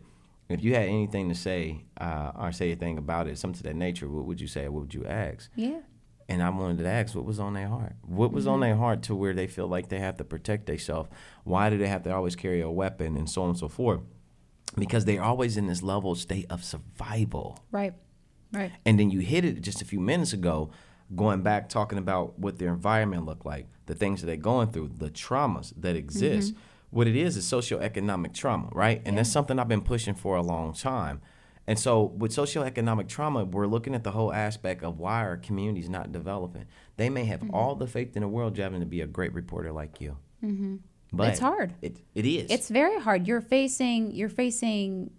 if 0.50 0.64
you 0.64 0.74
had 0.76 0.84
anything 0.84 1.30
to 1.30 1.36
say 1.36 1.86
uh, 2.00 2.32
or 2.36 2.52
say 2.52 2.68
anything 2.68 2.98
about 2.98 3.28
it, 3.28 3.38
something 3.38 3.58
to 3.58 3.64
that 3.64 3.76
nature, 3.76 4.08
what 4.08 4.26
would 4.26 4.40
you 4.40 4.48
say? 4.48 4.68
What 4.70 4.82
would 4.82 4.94
you 4.94 5.06
ask? 5.06 5.50
Yeah. 5.56 5.80
And 6.30 6.44
I 6.44 6.50
wanted 6.50 6.80
to 6.80 6.88
ask, 6.88 7.16
what 7.16 7.26
was 7.26 7.40
on 7.40 7.54
their 7.54 7.70
heart? 7.70 7.94
What 8.02 8.34
was 8.34 8.48
on 8.48 8.60
their 8.60 8.76
heart 8.76 9.02
to 9.04 9.16
where 9.16 9.34
they 9.34 9.48
feel 9.48 9.68
like 9.68 9.90
they 9.90 10.00
have 10.00 10.18
to 10.18 10.26
protect 10.26 10.66
themselves? 10.66 11.10
Why 11.44 11.70
do 11.70 11.78
they 11.78 11.88
have 11.88 12.04
to 12.04 12.14
always 12.14 12.36
carry 12.36 12.62
a 12.62 12.70
weapon 12.70 13.16
and 13.16 13.30
so 13.30 13.44
on 13.44 13.50
and 13.50 13.58
so 13.58 13.70
forth? 13.70 14.02
Because 14.78 15.06
they're 15.06 15.24
always 15.24 15.56
in 15.56 15.68
this 15.68 15.82
level 15.82 16.16
state 16.16 16.46
of 16.50 16.64
survival. 16.64 17.60
Right. 17.72 17.94
Right. 18.52 18.72
And 18.86 19.00
then 19.00 19.10
you 19.10 19.20
hit 19.20 19.46
it 19.46 19.62
just 19.62 19.82
a 19.82 19.86
few 19.86 20.00
minutes 20.00 20.34
ago, 20.34 20.70
going 21.16 21.42
back 21.42 21.70
talking 21.70 21.98
about 21.98 22.38
what 22.38 22.60
their 22.60 22.70
environment 22.70 23.26
looked 23.26 23.46
like, 23.46 23.68
the 23.86 23.96
things 23.96 24.22
that 24.22 24.28
they're 24.28 24.36
going 24.36 24.72
through, 24.72 24.92
the 24.98 25.10
traumas 25.10 25.74
that 25.78 25.96
exist. 25.96 26.54
What 26.90 27.08
it 27.08 27.18
is 27.18 27.36
is 27.36 27.46
socioeconomic 27.46 28.34
trauma, 28.34 28.70
right? 28.72 29.02
And 29.06 29.18
that's 29.18 29.32
something 29.32 29.60
I've 29.60 29.68
been 29.68 29.82
pushing 29.82 30.14
for 30.14 30.38
a 30.38 30.42
long 30.42 30.74
time. 30.74 31.22
And 31.68 31.78
so 31.78 32.04
with 32.04 32.32
socioeconomic 32.32 33.10
trauma, 33.10 33.44
we're 33.44 33.68
looking 33.68 33.94
at 33.94 34.06
the 34.06 34.12
whole 34.12 34.32
aspect 34.32 34.84
of 34.84 35.00
why 35.00 35.20
our 35.20 35.36
communities 35.36 35.90
not 35.90 36.14
developing. 36.14 36.66
They 36.96 37.10
may 37.10 37.26
have 37.26 37.44
all 37.52 37.76
the 37.76 37.88
faith 37.88 38.16
in 38.16 38.22
the 38.22 38.28
world, 38.30 38.56
Jasmin, 38.56 38.80
to 38.80 38.86
be 38.86 39.02
a 39.02 39.08
great 39.08 39.34
reporter 39.34 39.74
like 39.74 40.00
you. 40.00 40.18
Mm-hmm. 40.44 40.78
But 41.12 41.30
It's 41.30 41.40
hard. 41.40 41.74
It, 41.82 41.98
it 42.16 42.26
is. 42.26 42.50
It's 42.50 42.70
very 42.70 43.00
hard. 43.00 43.28
You're 43.28 43.42
facing 43.42 44.12
you're 44.12 44.30
facing 44.30 45.12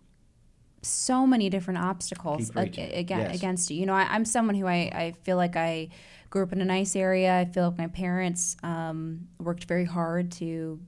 so 0.82 1.26
many 1.26 1.50
different 1.50 1.80
obstacles 1.80 2.50
ag- 2.56 2.76
Yes. 3.10 3.34
against 3.36 3.70
you. 3.70 3.80
You 3.80 3.86
know, 3.86 3.94
I, 3.94 4.02
I'm 4.10 4.24
someone 4.24 4.54
who 4.54 4.66
I, 4.66 4.90
I 4.94 5.14
feel 5.24 5.36
like 5.36 5.56
I 5.56 5.88
grew 6.30 6.42
up 6.42 6.52
in 6.52 6.60
a 6.60 6.64
nice 6.64 6.94
area. 6.94 7.38
I 7.38 7.44
feel 7.46 7.68
like 7.70 7.78
my 7.78 7.86
parents 7.88 8.56
um, 8.62 9.26
worked 9.38 9.64
very 9.64 9.84
hard 9.84 10.30
to 10.32 10.78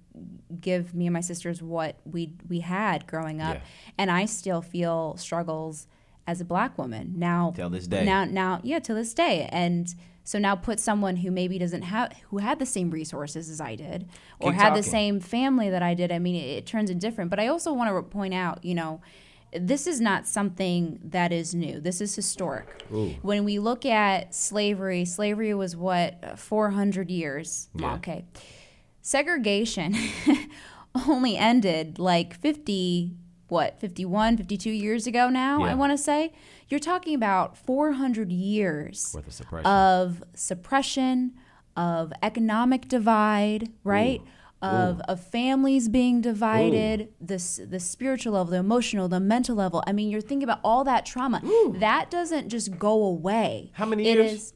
give 0.61 0.95
me 0.95 1.07
and 1.07 1.15
my 1.15 1.21
sisters 1.21 1.63
what 1.63 1.97
we 2.05 2.33
we 2.49 2.61
had 2.61 3.07
growing 3.07 3.41
up, 3.41 3.55
Yeah. 3.57 3.61
and 3.99 4.11
I 4.11 4.27
still 4.27 4.61
feel 4.63 5.17
struggles 5.17 5.87
as 6.27 6.41
a 6.41 6.45
black 6.45 6.77
woman 6.79 7.15
now. 7.17 7.53
Till 7.57 7.71
this 7.71 7.87
day. 7.87 8.05
Now, 8.05 8.25
now, 8.25 8.61
yeah, 8.63 8.79
to 8.81 8.95
this 8.95 9.15
day, 9.15 9.49
and. 9.51 9.93
So 10.23 10.39
now 10.39 10.55
put 10.55 10.79
someone 10.79 11.17
who 11.17 11.31
maybe 11.33 11.59
doesn't 11.59 11.83
have 11.83 12.13
who 12.29 12.39
had 12.39 12.59
the 12.61 12.67
same 12.67 12.91
resources 12.91 13.49
as 13.51 13.61
I 13.61 13.75
did 13.75 14.07
or 14.39 14.53
Keep 14.53 14.61
had 14.61 14.75
the 14.77 14.83
same 14.83 15.19
family 15.19 15.71
that 15.71 15.83
I 15.83 15.95
did. 15.95 16.13
I 16.13 16.21
mean, 16.21 16.37
it, 16.37 16.47
it 16.59 16.67
turns 16.67 16.89
in 16.91 16.99
different. 17.01 17.31
But 17.31 17.41
I 17.41 17.49
also 17.49 17.73
want 17.73 17.91
to 17.93 18.03
point 18.03 18.35
out, 18.35 18.63
you 18.63 18.75
know, 18.75 19.01
this 19.53 19.87
is 19.87 20.01
not 20.01 20.27
something 20.27 21.01
that 21.03 21.33
is 21.33 21.55
new. 21.55 21.81
This 21.81 22.01
is 22.01 22.15
historic. 22.15 22.85
When 23.23 23.45
we 23.45 23.59
look 23.59 23.85
at 23.85 24.35
slavery, 24.35 25.05
slavery 25.05 25.55
was 25.55 25.75
what 25.77 26.39
400 26.39 27.11
years. 27.11 27.69
Yeah. 27.75 27.95
Okay, 27.95 28.25
segregation 29.03 29.97
only 31.09 31.37
ended 31.37 31.99
like 31.99 32.35
50 32.35 33.13
what 33.49 33.81
51 33.81 34.37
52 34.37 34.71
years 34.71 35.07
ago 35.09 35.29
now 35.29 35.65
i 35.65 35.75
want 35.75 35.91
to 35.91 35.99
say 35.99 36.33
you're 36.69 36.79
talking 36.79 37.17
about 37.17 37.57
400 37.59 38.31
years 38.31 39.13
of 39.17 39.33
suppression. 39.33 39.67
of 39.67 40.23
suppression 40.35 41.33
of 41.77 42.13
economic 42.23 42.87
divide 42.87 43.69
right 43.83 44.21
of, 44.63 45.01
of 45.09 45.21
families 45.21 45.89
being 45.89 46.21
divided 46.21 47.09
the, 47.21 47.37
the 47.69 47.81
spiritual 47.81 48.35
level 48.35 48.51
the 48.51 48.59
emotional 48.59 49.09
the 49.09 49.21
mental 49.21 49.57
level. 49.57 49.83
I 49.87 49.93
mean 49.93 50.11
you're 50.11 50.21
thinking 50.21 50.45
about 50.45 50.61
all 50.63 50.85
that 50.85 51.07
trauma. 51.07 51.41
That 51.79 52.11
doesn't 52.11 52.49
just 52.49 52.79
go 52.79 53.03
away. 53.05 53.71
How 53.75 53.87
many 53.87 54.07
It 54.07 54.17
years? 54.19 54.33
is 54.33 54.53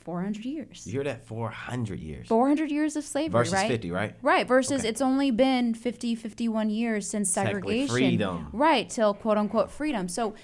400 0.00 0.44
years. 0.44 0.86
You 0.86 0.92
hear 0.92 1.04
that? 1.04 1.26
400 1.26 1.98
years. 1.98 2.28
400 2.28 2.70
years 2.70 2.94
of 2.96 3.04
slavery 3.04 3.30
Versus 3.32 3.54
right? 3.54 3.68
50, 3.68 3.90
right? 3.90 4.14
right 4.22 4.46
versus 4.46 4.84
it's 4.84 5.00
only 5.00 5.30
been 5.30 5.72
50 5.74 6.14
51 6.14 6.68
years 6.70 7.08
since 7.08 7.30
segregation. 7.30 7.88
freedom. 7.88 8.48
right 8.52 8.88
till 8.90 9.14
quote 9.14 9.38
unquote 9.38 9.70
freedom. 9.70 10.08
So 10.08 10.34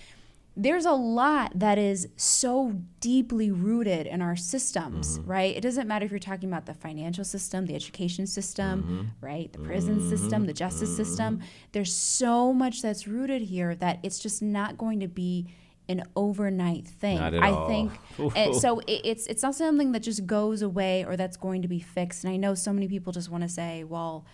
there's 0.63 0.85
a 0.85 0.93
lot 0.93 1.53
that 1.59 1.79
is 1.79 2.09
so 2.17 2.75
deeply 3.01 3.51
rooted 3.51 4.07
in 4.07 4.21
our 4.21 4.37
systems 4.37 5.19
Mm-hmm. 5.19 5.31
right 5.31 5.57
it 5.57 5.63
doesn't 5.63 5.89
matter 5.89 6.05
if 6.05 6.11
you're 6.11 6.19
talking 6.33 6.49
about 6.53 6.67
the 6.67 6.75
financial 6.75 7.25
system 7.25 7.67
the 7.67 7.75
education 7.75 8.27
system 8.27 8.83
Mm-hmm. 8.83 9.27
right 9.27 9.53
the 9.53 9.59
prison 9.61 9.97
system 10.11 10.47
the 10.47 10.53
justice 10.53 10.95
system 10.95 11.41
there's 11.73 11.93
so 11.95 12.53
much 12.53 12.83
that's 12.83 13.07
rooted 13.09 13.43
here 13.43 13.75
that 13.77 13.99
it's 14.03 14.19
just 14.19 14.43
not 14.43 14.77
going 14.77 15.01
to 15.01 15.09
be 15.09 15.47
an 15.89 16.05
overnight 16.15 16.87
thing 16.87 17.19
i 17.19 17.51
all. 17.51 17.67
think 17.67 17.91
and 18.37 18.55
so 18.65 18.79
it, 18.81 19.01
it's 19.05 19.27
it's 19.27 19.43
not 19.43 19.55
something 19.55 19.93
that 19.93 20.01
just 20.11 20.27
goes 20.27 20.63
away 20.63 21.05
or 21.05 21.17
that's 21.17 21.37
going 21.37 21.63
to 21.63 21.69
be 21.69 21.81
fixed. 21.81 22.23
And 22.25 22.33
I 22.33 22.37
know 22.37 22.55
so 22.55 22.73
many 22.73 22.87
people 22.87 23.13
just 23.13 23.29
want 23.31 23.43
to 23.43 23.49
say, 23.49 23.83
well, 23.83 24.25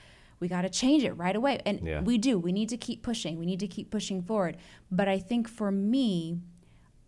we 0.41 0.49
got 0.49 0.63
to 0.63 0.69
change 0.69 1.03
it 1.05 1.13
right 1.13 1.35
away, 1.37 1.61
and 1.65 1.81
Yeah. 1.83 2.03
we 2.03 2.19
do. 2.19 2.39
We 2.39 2.53
need 2.53 2.69
to 2.71 2.77
keep 2.77 3.03
pushing. 3.03 3.39
We 3.39 3.47
need 3.47 3.61
to 3.61 3.69
keep 3.69 3.91
pushing 3.91 4.23
forward. 4.23 4.57
But 4.91 5.09
I 5.09 5.19
think 5.19 5.49
for 5.49 5.71
me, 5.71 6.41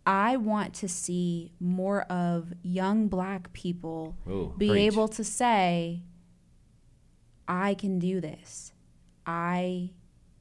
I 0.05 0.37
want 0.37 0.73
to 0.75 0.87
see 0.87 1.51
more 1.59 2.01
of 2.03 2.53
young 2.63 3.07
Black 3.07 3.53
people 3.53 4.17
Ooh, 4.27 4.53
be 4.57 4.69
preach. 4.69 4.93
able 4.93 5.07
to 5.09 5.23
say, 5.23 6.01
I 7.47 7.73
can 7.73 7.99
do 7.99 8.19
this. 8.21 8.73
I 9.25 9.91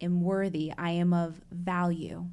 am 0.00 0.22
worthy. 0.22 0.72
I 0.78 0.90
am 0.90 1.12
of 1.12 1.40
value 1.50 2.26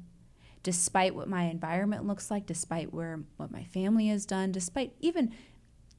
despite 0.62 1.14
what 1.14 1.28
my 1.28 1.44
environment 1.44 2.04
looks 2.04 2.28
like, 2.28 2.44
despite 2.44 2.92
where 2.92 3.20
what 3.36 3.52
my 3.52 3.62
family 3.62 4.08
has 4.08 4.26
done, 4.26 4.50
despite 4.50 4.92
even 5.00 5.32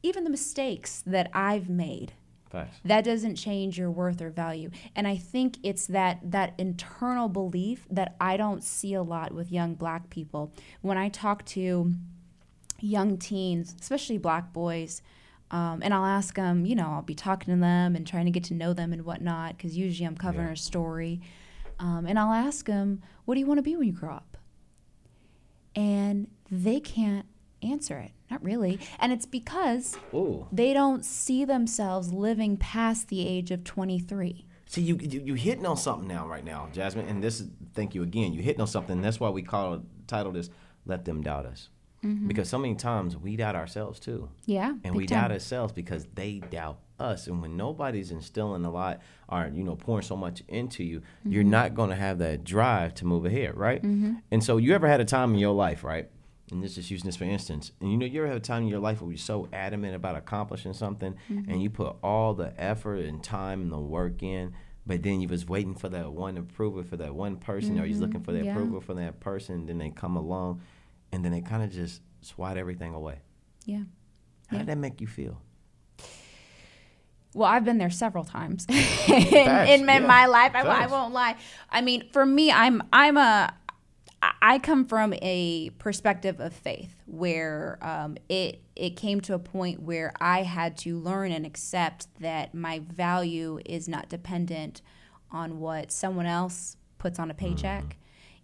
even 0.04 0.24
the 0.24 0.30
mistakes 0.30 1.02
that 1.08 1.30
I've 1.34 1.70
made. 1.70 2.14
Facts. 2.50 2.78
That 2.86 3.04
doesn't 3.04 3.36
change 3.36 3.78
your 3.78 3.92
worth 3.92 4.22
or 4.22 4.30
value. 4.30 4.70
And 4.96 5.08
I 5.08 5.18
think 5.18 5.58
it's 5.64 5.88
that 5.88 6.20
that 6.32 6.54
internal 6.58 7.28
belief 7.28 7.86
that 7.92 8.16
I 8.22 8.38
don't 8.38 8.64
see 8.64 8.94
a 8.94 9.04
lot 9.04 9.34
with 9.34 9.52
young 9.52 9.76
black 9.76 10.10
people. 10.10 10.54
When 10.82 10.98
I 10.98 11.10
talk 11.10 11.44
to 11.46 11.94
young 12.80 13.18
teens, 13.18 13.76
especially 13.82 14.18
black 14.18 14.54
boys, 14.54 15.02
um, 15.52 15.82
and 15.82 15.94
I'll 15.94 16.06
ask 16.06 16.36
them, 16.36 16.66
you 16.66 16.76
know, 16.76 16.88
I'll 16.88 17.02
be 17.02 17.16
talking 17.16 17.54
to 17.54 17.60
them 17.60 17.96
and 17.96 18.06
trying 18.06 18.26
to 18.26 18.32
get 18.32 18.44
to 18.46 18.54
know 18.54 18.74
them 18.74 18.94
and 18.94 19.04
whatnot, 19.04 19.58
because 19.58 19.78
usually 19.78 20.06
I'm 20.06 20.18
covering 20.18 20.50
a 20.50 20.56
story. 20.58 21.22
Um, 21.80 22.06
and 22.08 22.18
I'll 22.18 22.34
ask 22.34 22.66
them, 22.66 23.02
what 23.26 23.36
do 23.36 23.40
you 23.40 23.46
want 23.46 23.60
to 23.60 23.62
be 23.62 23.76
when 23.76 23.88
you 23.88 23.94
grow 23.94 24.14
up? 24.16 24.38
And 25.76 26.28
they 26.50 26.80
can't 26.80 27.26
answer 27.62 27.98
it. 28.00 28.12
Not 28.30 28.44
really. 28.44 28.80
And 29.00 29.12
it's 29.14 29.26
because 29.26 29.98
Ooh. 30.14 30.48
they 30.52 30.74
don't 30.74 31.06
see 31.06 31.46
themselves 31.46 32.12
living 32.12 32.58
past 32.58 33.08
the 33.08 33.26
age 33.28 33.52
of 33.52 33.64
23. 33.64 34.46
See, 34.66 34.82
you, 34.82 34.98
you 34.98 35.22
you 35.22 35.34
hitting 35.36 35.66
on 35.66 35.78
something 35.78 36.08
now, 36.10 36.28
right 36.28 36.44
now, 36.44 36.68
Jasmin. 36.74 37.08
And 37.08 37.24
this 37.24 37.40
is 37.40 37.48
thank 37.74 37.96
you 37.96 38.04
again. 38.04 38.34
You 38.34 38.42
hitting 38.42 38.60
on 38.62 38.68
something. 38.68 39.02
That's 39.02 39.20
why 39.20 39.30
we 39.30 39.42
call 39.42 39.82
title 40.08 40.34
this 40.34 40.50
"Let 40.86 41.06
Them 41.06 41.22
Doubt 41.22 41.46
Us," 41.46 41.70
because 42.28 42.50
so 42.50 42.58
many 42.58 42.76
times 42.76 43.16
we 43.16 43.38
doubt 43.38 43.56
ourselves 43.56 43.98
too. 44.00 44.28
Yeah. 44.46 44.74
and 44.84 44.94
we 44.94 45.06
time. 45.06 45.22
doubt 45.22 45.32
ourselves 45.32 45.72
because 45.72 46.06
they 46.16 46.40
doubt 46.40 46.80
us. 47.00 47.28
And 47.28 47.42
when 47.42 47.56
nobody's 47.56 48.12
instilling 48.12 48.66
a 48.66 48.70
lot 48.72 49.00
or 49.30 49.50
you 49.54 49.64
know 49.64 49.78
pouring 49.78 50.04
so 50.04 50.18
much 50.18 50.44
into 50.50 50.84
you, 50.84 51.02
you're 51.24 51.44
Mm-hmm. 51.44 51.50
not 51.52 51.74
going 51.74 51.90
to 51.92 51.96
have 51.96 52.18
that 52.20 52.44
drive 52.44 52.94
to 52.96 53.06
move 53.06 53.26
ahead, 53.26 53.56
right? 53.56 53.82
And 53.82 54.44
so, 54.44 54.58
you 54.58 54.76
ever 54.76 54.88
had 54.90 55.00
a 55.00 55.06
time 55.06 55.34
in 55.34 55.40
your 55.40 55.54
life, 55.54 55.86
right? 55.86 56.10
And 56.52 56.64
this 56.64 56.78
is 56.78 56.90
using 56.90 57.06
this 57.08 57.18
for 57.18 57.26
instance. 57.26 57.72
And 57.82 57.92
you 57.92 57.98
know, 57.98 58.06
you 58.06 58.20
ever 58.22 58.28
have 58.30 58.38
a 58.38 58.40
time 58.40 58.64
in 58.64 58.68
your 58.70 58.80
life 58.80 59.02
where 59.02 59.12
you're 59.12 59.18
so 59.18 59.50
adamant 59.52 59.96
about 59.96 60.16
accomplishing 60.16 60.74
something, 60.74 61.16
Mm-hmm. 61.30 61.52
and 61.52 61.62
you 61.62 61.70
put 61.70 61.96
all 62.02 62.34
the 62.34 62.54
effort 62.62 63.00
and 63.06 63.22
time 63.24 63.62
and 63.64 63.72
the 63.72 63.78
work 63.80 64.24
in. 64.24 64.54
But 64.86 65.04
then 65.04 65.20
you 65.20 65.28
was 65.28 65.46
waiting 65.46 65.76
for 65.76 65.90
that 65.90 66.14
one 66.14 66.38
approval 66.38 66.82
for 66.84 66.96
that 66.98 67.14
one 67.14 67.36
person, 67.36 67.78
or 67.78 67.86
you're 67.86 68.00
looking 68.00 68.22
for 68.24 68.32
that 68.32 68.38
Mm-hmm. 68.40 68.46
Yeah. 68.48 68.52
approval 68.54 68.80
from 68.80 68.96
that 68.98 69.20
person. 69.20 69.66
Then 69.66 69.78
they 69.78 69.90
come 69.90 70.16
along, 70.16 70.62
and 71.12 71.26
then 71.26 71.34
they 71.34 71.42
kind 71.42 71.62
of 71.64 71.70
just 71.72 72.02
swat 72.22 72.56
everything 72.58 72.94
away. 72.94 73.20
Yeah. 73.66 73.80
How 74.48 74.56
Yeah. 74.56 74.58
did 74.60 74.68
that 74.68 74.78
make 74.78 75.02
you 75.02 75.08
feel? 75.08 75.42
Well, 77.34 77.50
I've 77.50 77.66
been 77.66 77.78
there 77.78 77.90
several 77.90 78.24
times 78.24 78.66
in, 78.70 78.76
in 78.78 79.86
my- 79.86 80.00
yeah. 80.00 80.08
my 80.08 80.26
life. 80.26 80.54
I, 80.56 80.62
I 80.62 80.88
won't 80.88 81.14
lie. 81.14 81.36
I 81.70 81.82
mean, 81.82 82.10
for 82.12 82.26
me, 82.26 82.52
I'm 82.52 82.82
I'm 82.94 83.18
a 83.18 83.54
I- 84.42 84.60
come 84.60 84.86
from 84.86 85.14
a 85.22 85.70
perspective 85.78 86.40
of 86.40 86.54
faith 86.54 86.96
where 87.06 87.78
um, 87.82 88.18
it 88.30 88.62
it 88.76 88.92
came 88.96 89.22
to 89.22 89.34
a 89.34 89.40
point 89.40 89.82
where 89.82 90.14
I 90.20 90.44
had 90.44 90.78
to 90.80 90.98
learn 91.00 91.32
and 91.32 91.46
accept 91.46 92.08
that 92.20 92.54
my 92.54 92.80
value 92.80 93.60
is 93.66 93.88
not 93.88 94.10
dependent 94.10 94.82
on 95.32 95.60
what 95.60 95.92
someone 95.92 96.26
else 96.26 96.78
puts 96.98 97.20
on 97.20 97.30
a 97.32 97.34
paycheck. 97.34 97.98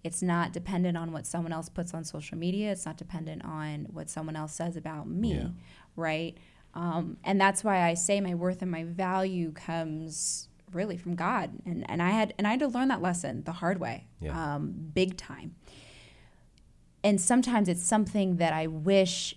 It's 0.03 0.21
not 0.21 0.51
dependent 0.51 0.97
on 0.97 1.11
what 1.13 1.25
someone 1.25 1.53
else 1.53 1.69
puts 1.69 1.93
on 1.93 2.03
social 2.03 2.37
media. 2.37 2.71
It's 2.71 2.85
not 2.85 2.97
dependent 2.97 3.45
on 3.45 3.85
what 3.91 4.09
someone 4.09 4.35
else 4.35 4.53
says 4.53 4.75
about 4.75 5.07
me, 5.07 5.35
Yeah. 5.35 5.47
right? 5.95 6.37
Um, 6.73 7.17
and 7.23 7.39
that's 7.39 7.63
why 7.63 7.81
I 7.87 7.93
say 7.93 8.19
my 8.19 8.35
worth 8.35 8.61
and 8.61 8.71
my 8.71 8.83
value 8.83 9.51
comes 9.51 10.49
really 10.73 10.97
from 10.97 11.15
God. 11.15 11.51
And, 11.65 11.89
and 11.89 12.01
I 12.01 12.09
had 12.11 12.33
and 12.37 12.45
I 12.47 12.51
had 12.51 12.59
to 12.59 12.67
learn 12.67 12.87
that 12.89 13.01
lesson 13.01 13.43
the 13.43 13.51
hard 13.53 13.79
way, 13.79 14.07
Yeah. 14.19 14.55
um, 14.55 14.73
big 14.93 15.17
time. 15.17 15.55
And 17.03 17.19
sometimes 17.19 17.67
it's 17.67 17.83
something 17.83 18.37
that 18.37 18.53
I 18.53 18.67
wish 18.67 19.35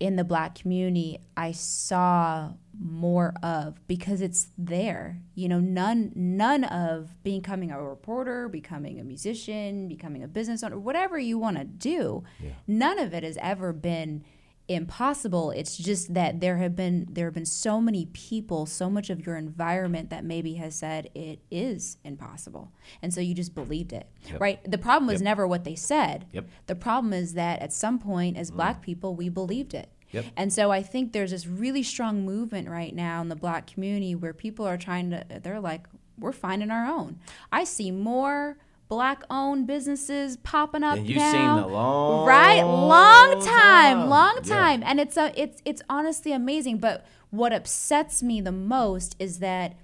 in 0.00 0.14
the 0.16 0.22
black 0.24 0.54
community 0.54 1.18
I 1.36 1.50
saw 1.52 2.52
more 2.80 3.34
of 3.42 3.80
because 3.88 4.20
it's 4.20 4.48
there. 4.56 5.18
You 5.34 5.48
know, 5.48 5.58
none 5.58 6.12
none 6.14 6.62
of 6.64 7.20
becoming 7.24 7.72
a 7.72 7.82
reporter, 7.82 8.48
becoming 8.48 9.00
a 9.00 9.04
musician, 9.04 9.88
becoming 9.88 10.22
a 10.22 10.28
business 10.28 10.62
owner, 10.62 10.78
whatever 10.78 11.18
you 11.18 11.38
want 11.38 11.56
to 11.58 11.64
do, 11.64 12.22
none 12.66 12.98
of 12.98 13.12
it 13.14 13.24
has 13.24 13.36
ever 13.40 13.72
been 13.72 14.22
impossible. 14.68 15.50
It's 15.52 15.76
just 15.76 16.12
that 16.14 16.40
there 16.40 16.58
have 16.58 16.76
been 16.76 17.08
there 17.10 17.26
have 17.26 17.34
been 17.34 17.46
so 17.46 17.80
many 17.80 18.06
people, 18.06 18.66
so 18.66 18.90
much 18.90 19.08
of 19.10 19.26
your 19.26 19.36
environment 19.36 20.10
that 20.10 20.24
maybe 20.24 20.54
has 20.54 20.74
said 20.74 21.10
it 21.14 21.40
is 21.50 21.96
impossible. 22.04 22.70
And 23.02 23.12
so 23.12 23.20
you 23.20 23.34
just 23.34 23.54
believed 23.54 23.92
it. 23.92 24.06
Right? 24.38 24.60
The 24.70 24.78
problem 24.78 25.10
was 25.10 25.22
never 25.22 25.46
what 25.46 25.64
they 25.64 25.74
said. 25.74 26.26
Yep. 26.32 26.44
Mm. 26.44 26.48
The 26.66 26.74
problem 26.74 27.12
is 27.12 27.34
that 27.34 27.60
at 27.60 27.72
some 27.72 27.98
point 27.98 28.36
as 28.36 28.50
black 28.50 28.82
people 28.82 29.14
we 29.14 29.28
believed 29.28 29.74
it. 29.74 29.88
Yep. 30.10 30.24
And 30.36 30.52
so 30.52 30.70
I 30.70 30.82
think 30.82 31.12
there's 31.12 31.30
this 31.30 31.46
really 31.46 31.82
strong 31.82 32.24
movement 32.24 32.68
right 32.68 32.94
now 32.94 33.20
in 33.20 33.28
the 33.28 33.36
black 33.36 33.66
community 33.66 34.14
where 34.14 34.32
people 34.32 34.66
are 34.66 34.78
trying 34.78 35.10
to 35.10 35.24
they're 35.42 35.60
like 35.60 35.86
we're 36.18 36.32
finding 36.32 36.70
our 36.70 36.86
own. 36.86 37.18
I 37.50 37.64
see 37.64 37.90
more 37.90 38.58
black 38.88 39.22
owned 39.30 39.66
businesses 39.66 40.36
popping 40.38 40.82
up 40.82 40.96
Than 40.96 41.06
you've 41.06 41.18
now. 41.18 41.32
seen 41.32 41.40
a 41.64 41.66
long 41.68 42.26
right 42.26 42.62
long 42.62 43.32
time, 43.44 43.98
time. 44.00 44.08
long 44.08 44.38
Yeah. 44.44 44.54
time 44.54 44.82
and 44.84 44.98
it's 44.98 45.16
a, 45.16 45.32
it's 45.40 45.60
it's 45.64 45.82
honestly 45.90 46.32
amazing 46.32 46.78
but 46.78 47.06
what 47.30 47.52
upsets 47.52 48.22
me 48.22 48.40
the 48.40 48.52
most 48.52 49.14
is 49.18 49.40
that 49.40 49.76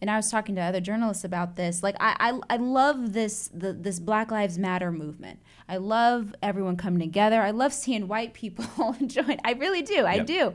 and 0.00 0.10
I 0.10 0.16
was 0.16 0.30
talking 0.32 0.56
to 0.56 0.60
other 0.60 0.80
journalists 0.80 1.22
about 1.22 1.54
this. 1.54 1.80
Like 1.80 1.94
I, 2.00 2.16
I, 2.18 2.54
I 2.54 2.56
love 2.56 3.12
this 3.12 3.48
the, 3.54 3.72
this 3.72 4.00
Black 4.00 4.32
Lives 4.32 4.58
Matter 4.58 4.90
movement. 4.90 5.38
I 5.68 5.76
love 5.76 6.34
everyone 6.42 6.76
coming 6.76 6.98
together. 6.98 7.40
I 7.40 7.52
love 7.52 7.72
seeing 7.72 8.08
white 8.08 8.34
people 8.34 8.96
join. 9.06 9.36
I 9.44 9.52
really 9.52 9.80
do. 9.82 10.04
I 10.04 10.14
Yep. 10.14 10.26
do. 10.26 10.54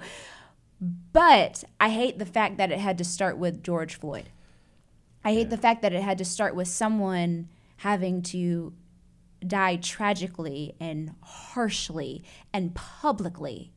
But 0.81 1.63
I 1.79 1.89
hate 1.89 2.19
the 2.19 2.25
fact 2.25 2.57
that 2.57 2.71
it 2.71 2.79
had 2.79 2.97
to 2.97 3.05
start 3.05 3.37
with 3.37 3.63
George 3.63 3.95
Floyd. 3.95 4.29
I 5.23 5.31
hate 5.33 5.49
the 5.49 5.57
fact 5.57 5.81
that 5.81 5.93
it 5.93 6.01
had 6.03 6.17
to 6.19 6.25
start 6.25 6.53
with 6.53 6.67
someone 6.67 7.47
having 7.77 8.21
to 8.21 8.73
die 9.45 9.75
tragically 9.77 10.75
and 10.79 11.13
harshly 11.21 12.23
and 12.53 12.73
publicly 12.75 13.71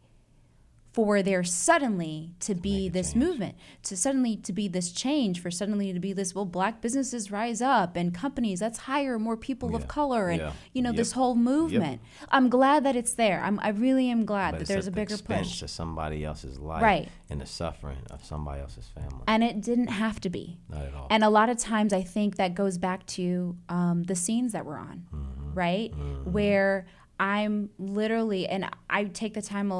for 0.93 1.23
there 1.23 1.45
suddenly 1.45 2.31
to 2.41 2.53
be 2.55 2.89
this 2.89 3.15
movement, 3.15 3.55
to 3.85 3.97
suddenly 3.97 4.37
to 4.37 4.53
be 4.53 4.67
this 4.67 4.91
change, 4.91 5.41
for 5.41 5.49
suddenly 5.51 5.93
to 5.93 6.01
be 6.01 6.13
this 6.13 6.35
well, 6.35 6.45
black 6.45 6.81
businesses 6.81 7.31
rise 7.31 7.63
up 7.63 7.95
and 7.97 8.13
companies 8.13 8.61
let's 8.61 8.79
hire 8.81 9.17
more 9.19 9.37
people 9.37 9.77
of 9.77 9.87
color 9.87 10.29
and 10.31 10.41
Yeah. 10.41 10.53
you 10.73 10.83
know 10.83 10.91
Yep. 10.91 10.97
this 10.97 11.13
whole 11.13 11.37
movement. 11.37 12.01
I'm 12.31 12.49
glad 12.49 12.85
that 12.85 12.97
it's 12.97 13.15
there. 13.15 13.41
I'm, 13.43 13.61
I 13.61 13.69
really 13.69 14.11
am 14.11 14.25
glad 14.25 14.51
But 14.53 14.59
that 14.61 14.69
there's 14.69 14.89
a 14.89 14.91
bigger 14.91 15.17
push, 15.17 15.63
of 15.63 15.71
somebody 15.71 16.25
else's 16.25 16.59
life 16.59 16.83
Right. 16.83 17.09
and 17.29 17.41
the 17.41 17.47
suffering 17.47 17.99
of 18.11 18.25
somebody 18.25 18.61
else's 18.61 18.89
family. 18.89 19.23
and 19.29 19.45
it 19.45 19.61
didn't 19.61 19.89
have 19.89 20.19
to 20.23 20.31
be. 20.31 20.59
Not 20.69 20.83
at 20.87 20.95
all. 20.95 21.07
And 21.11 21.23
a 21.23 21.31
lot 21.31 21.49
of 21.51 21.57
times, 21.59 21.93
I 21.93 22.03
think 22.03 22.35
that 22.37 22.55
goes 22.55 22.79
back 22.79 23.07
to 23.19 23.57
um, 23.69 24.03
the 24.05 24.17
scenes 24.17 24.53
that 24.53 24.65
we're 24.67 24.79
on, 24.79 25.07
Mm-hmm. 25.15 25.55
right? 25.55 25.95
Where 26.25 26.87
I'm 27.21 27.71
literally, 27.79 28.49
and 28.49 28.69
I 28.89 29.05
take 29.05 29.35
the 29.35 29.43
time 29.43 29.71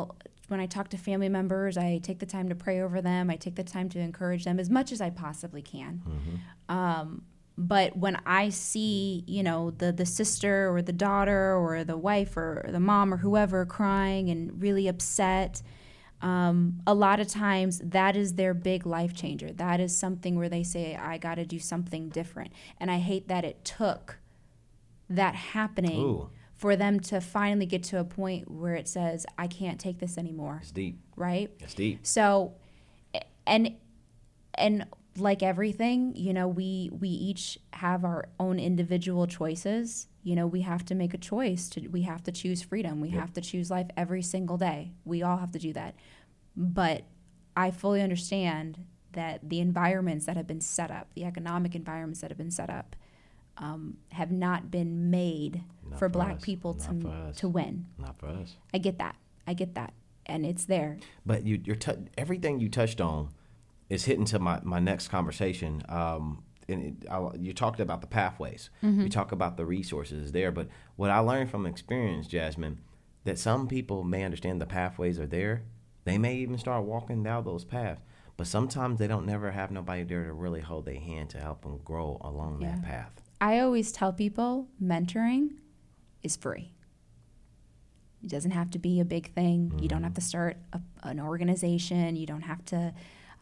when 0.51 0.61
I 0.61 0.67
talk 0.67 0.89
to 0.91 0.99
family 0.99 1.29
members, 1.29 1.79
I 1.79 1.99
take 2.03 2.19
the 2.19 2.27
time 2.27 2.49
to 2.49 2.55
pray 2.55 2.81
over 2.81 3.01
them. 3.01 3.31
I 3.31 3.37
take 3.37 3.55
the 3.55 3.65
time 3.65 3.89
to 3.91 4.01
encourage 4.01 4.45
them 4.45 4.59
as 4.59 4.69
much 4.69 4.91
as 4.91 5.01
I 5.01 5.11
possibly 5.11 5.63
can. 5.63 6.03
Mm-hmm. 6.07 6.77
Um, 6.77 7.23
but 7.57 7.97
when 7.97 8.19
I 8.27 8.49
see, 8.49 9.23
you 9.27 9.43
know, 9.43 9.71
the 9.71 9.93
the 9.93 10.07
sister 10.07 10.75
or 10.75 10.83
the 10.83 10.93
daughter 10.93 11.55
or 11.55 11.85
the 11.85 11.97
wife 11.97 12.37
or 12.37 12.65
the 12.69 12.81
mom 12.81 13.13
or 13.15 13.19
whoever 13.19 13.67
crying 13.67 14.31
and 14.31 14.61
really 14.61 14.89
upset, 14.89 15.63
um, 16.23 16.81
a 16.87 16.95
lot 16.95 17.21
of 17.21 17.29
times 17.29 17.81
that 17.85 18.17
is 18.17 18.35
their 18.35 18.55
big 18.55 18.87
life 18.87 19.15
changer. 19.15 19.53
That 19.53 19.79
is 19.79 19.97
something 19.97 20.37
where 20.37 20.49
they 20.49 20.63
say, 20.63 20.97
I 20.97 21.19
got 21.19 21.37
to 21.37 21.45
do 21.45 21.59
something 21.59 22.09
different. 22.09 22.53
And 22.79 22.91
I 22.91 22.99
hate 22.99 23.29
that 23.29 23.45
it 23.45 23.65
took 23.65 24.19
that 25.09 25.35
happening 25.35 26.01
Ooh. 26.01 26.31
For 26.61 26.77
them 26.77 27.01
to 27.01 27.23
finally 27.23 27.65
get 27.65 27.83
to 27.83 27.99
a 27.99 28.05
point 28.05 28.51
where 28.51 28.75
it 28.75 28.87
says, 28.87 29.25
I 29.39 29.47
can't 29.47 29.81
take 29.81 29.99
this 29.99 30.19
anymore. 30.19 30.59
it's 30.61 30.71
deep. 30.71 30.99
Right? 31.17 31.51
It's 31.59 31.73
deep. 31.73 32.01
So, 32.03 32.53
and 33.47 33.77
and 34.53 34.85
like 35.17 35.43
everything, 35.43 36.15
you 36.15 36.35
know, 36.35 36.47
we 36.47 36.91
we 36.93 37.09
each 37.09 37.59
have 37.73 38.05
our 38.05 38.29
own 38.39 38.61
individual 38.61 39.27
choices. 39.27 40.09
You 40.23 40.37
know, 40.37 40.47
we 40.47 40.61
have 40.61 40.85
to 40.85 40.95
make 40.95 41.15
a 41.15 41.19
choice. 41.19 41.71
To 41.71 41.89
we 41.89 42.03
have 42.03 42.23
to 42.25 42.33
choose 42.33 42.61
freedom. 42.61 43.01
We 43.01 43.09
have 43.11 43.33
to 43.33 43.41
choose 43.41 43.71
life 43.71 43.89
every 43.97 44.21
single 44.21 44.59
day. 44.59 44.93
We 45.07 45.23
all 45.23 45.39
have 45.39 45.53
to 45.53 45.59
do 45.59 45.73
that. 45.73 45.95
But 46.55 47.05
I 47.57 47.71
fully 47.71 48.03
understand 48.03 48.85
that 49.13 49.49
the 49.49 49.61
environments 49.61 50.27
that 50.27 50.37
have 50.37 50.47
been 50.47 50.61
set 50.61 50.91
up, 50.91 51.15
the 51.15 51.25
economic 51.25 51.75
environments 51.75 52.21
that 52.21 52.31
have 52.31 52.39
been 52.39 52.51
set 52.51 52.69
up, 52.69 52.97
um, 53.61 53.99
have 54.13 54.33
not 54.33 54.71
been 54.71 55.11
made 55.11 55.63
Not 55.85 55.93
for 55.99 55.99
for 55.99 56.09
Black 56.09 56.37
us. 56.37 56.43
people 56.45 56.75
Not 56.75 57.33
to 57.35 57.41
to 57.41 57.49
win. 57.49 57.87
Not 57.99 58.19
for 58.19 58.27
us. 58.27 58.57
I 58.75 58.79
get 58.79 58.99
that. 58.99 59.17
I 59.47 59.55
get 59.55 59.75
that, 59.75 59.93
and 60.27 60.45
it's 60.45 60.65
there. 60.65 60.99
But 61.25 61.45
you, 61.45 61.61
you're 61.65 61.77
tou 61.77 62.07
everything 62.19 62.59
you 62.61 62.69
touched 62.69 63.01
on 63.01 63.29
is 63.89 64.05
hitting 64.05 64.25
to 64.27 64.39
my, 64.39 64.61
my 64.63 64.79
next 64.79 65.09
conversation. 65.09 65.83
Um, 65.89 66.43
and 66.69 66.83
it, 67.03 67.11
I, 67.11 67.29
you 67.39 67.53
talked 67.53 67.81
about 67.81 68.01
the 68.01 68.07
pathways. 68.07 68.71
You 68.83 69.09
talk 69.09 69.33
about 69.33 69.57
the 69.57 69.65
resources 69.67 70.31
there. 70.33 70.53
But 70.53 70.69
what 70.97 71.11
I 71.11 71.19
learned 71.19 71.51
from 71.51 71.67
experience, 71.67 72.29
Jasmin, 72.29 72.79
that 73.25 73.39
some 73.39 73.67
people 73.67 74.05
may 74.05 74.23
understand 74.23 74.61
the 74.61 74.67
pathways 74.67 75.19
are 75.19 75.27
there. 75.27 75.65
They 76.05 76.17
may 76.17 76.37
even 76.37 76.57
start 76.59 76.85
walking 76.85 77.25
down 77.25 77.45
those 77.45 77.65
paths. 77.65 78.01
But 78.37 78.47
sometimes 78.47 78.99
they 79.01 79.09
don't 79.09 79.27
never 79.27 79.51
have 79.51 79.71
nobody 79.73 80.05
there 80.05 80.25
to 80.25 80.33
really 80.33 80.61
hold 80.61 80.87
their 80.87 81.01
hand 81.01 81.29
to 81.31 81.39
help 81.39 81.63
them 81.63 81.81
grow 81.85 82.19
along 82.23 82.61
that 82.61 82.83
path. 82.83 83.21
I 83.41 83.59
always 83.61 83.91
tell 83.91 84.13
people 84.13 84.69
mentoring 84.83 85.55
is 86.23 86.37
free. 86.37 86.75
It 88.23 88.29
doesn't 88.29 88.51
have 88.51 88.71
to 88.73 88.79
be 88.79 89.01
a 89.01 89.05
big 89.05 89.33
thing. 89.33 89.73
You 89.81 89.89
don't 89.89 90.03
have 90.03 90.15
to 90.15 90.21
start 90.21 90.59
a, 90.73 90.81
an 91.05 91.21
organization. 91.21 92.17
You 92.17 92.27
don't 92.27 92.43
have 92.43 92.65
to 92.67 92.93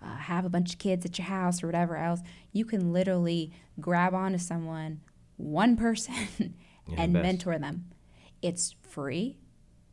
uh, 0.00 0.17
have 0.17 0.45
a 0.45 0.49
bunch 0.49 0.75
of 0.75 0.78
kids 0.78 1.05
at 1.05 1.19
your 1.19 1.26
house 1.26 1.62
or 1.62 1.67
whatever 1.67 1.97
else. 1.97 2.21
You 2.52 2.64
can 2.64 2.93
literally 2.93 3.52
grab 3.81 4.14
onto 4.14 4.38
someone, 4.38 5.00
one 5.37 5.76
person, 5.76 6.14
and 6.87 7.17
invest. 7.17 7.23
mentor 7.23 7.59
them. 7.59 7.87
It's 8.40 8.76
free. 8.83 9.38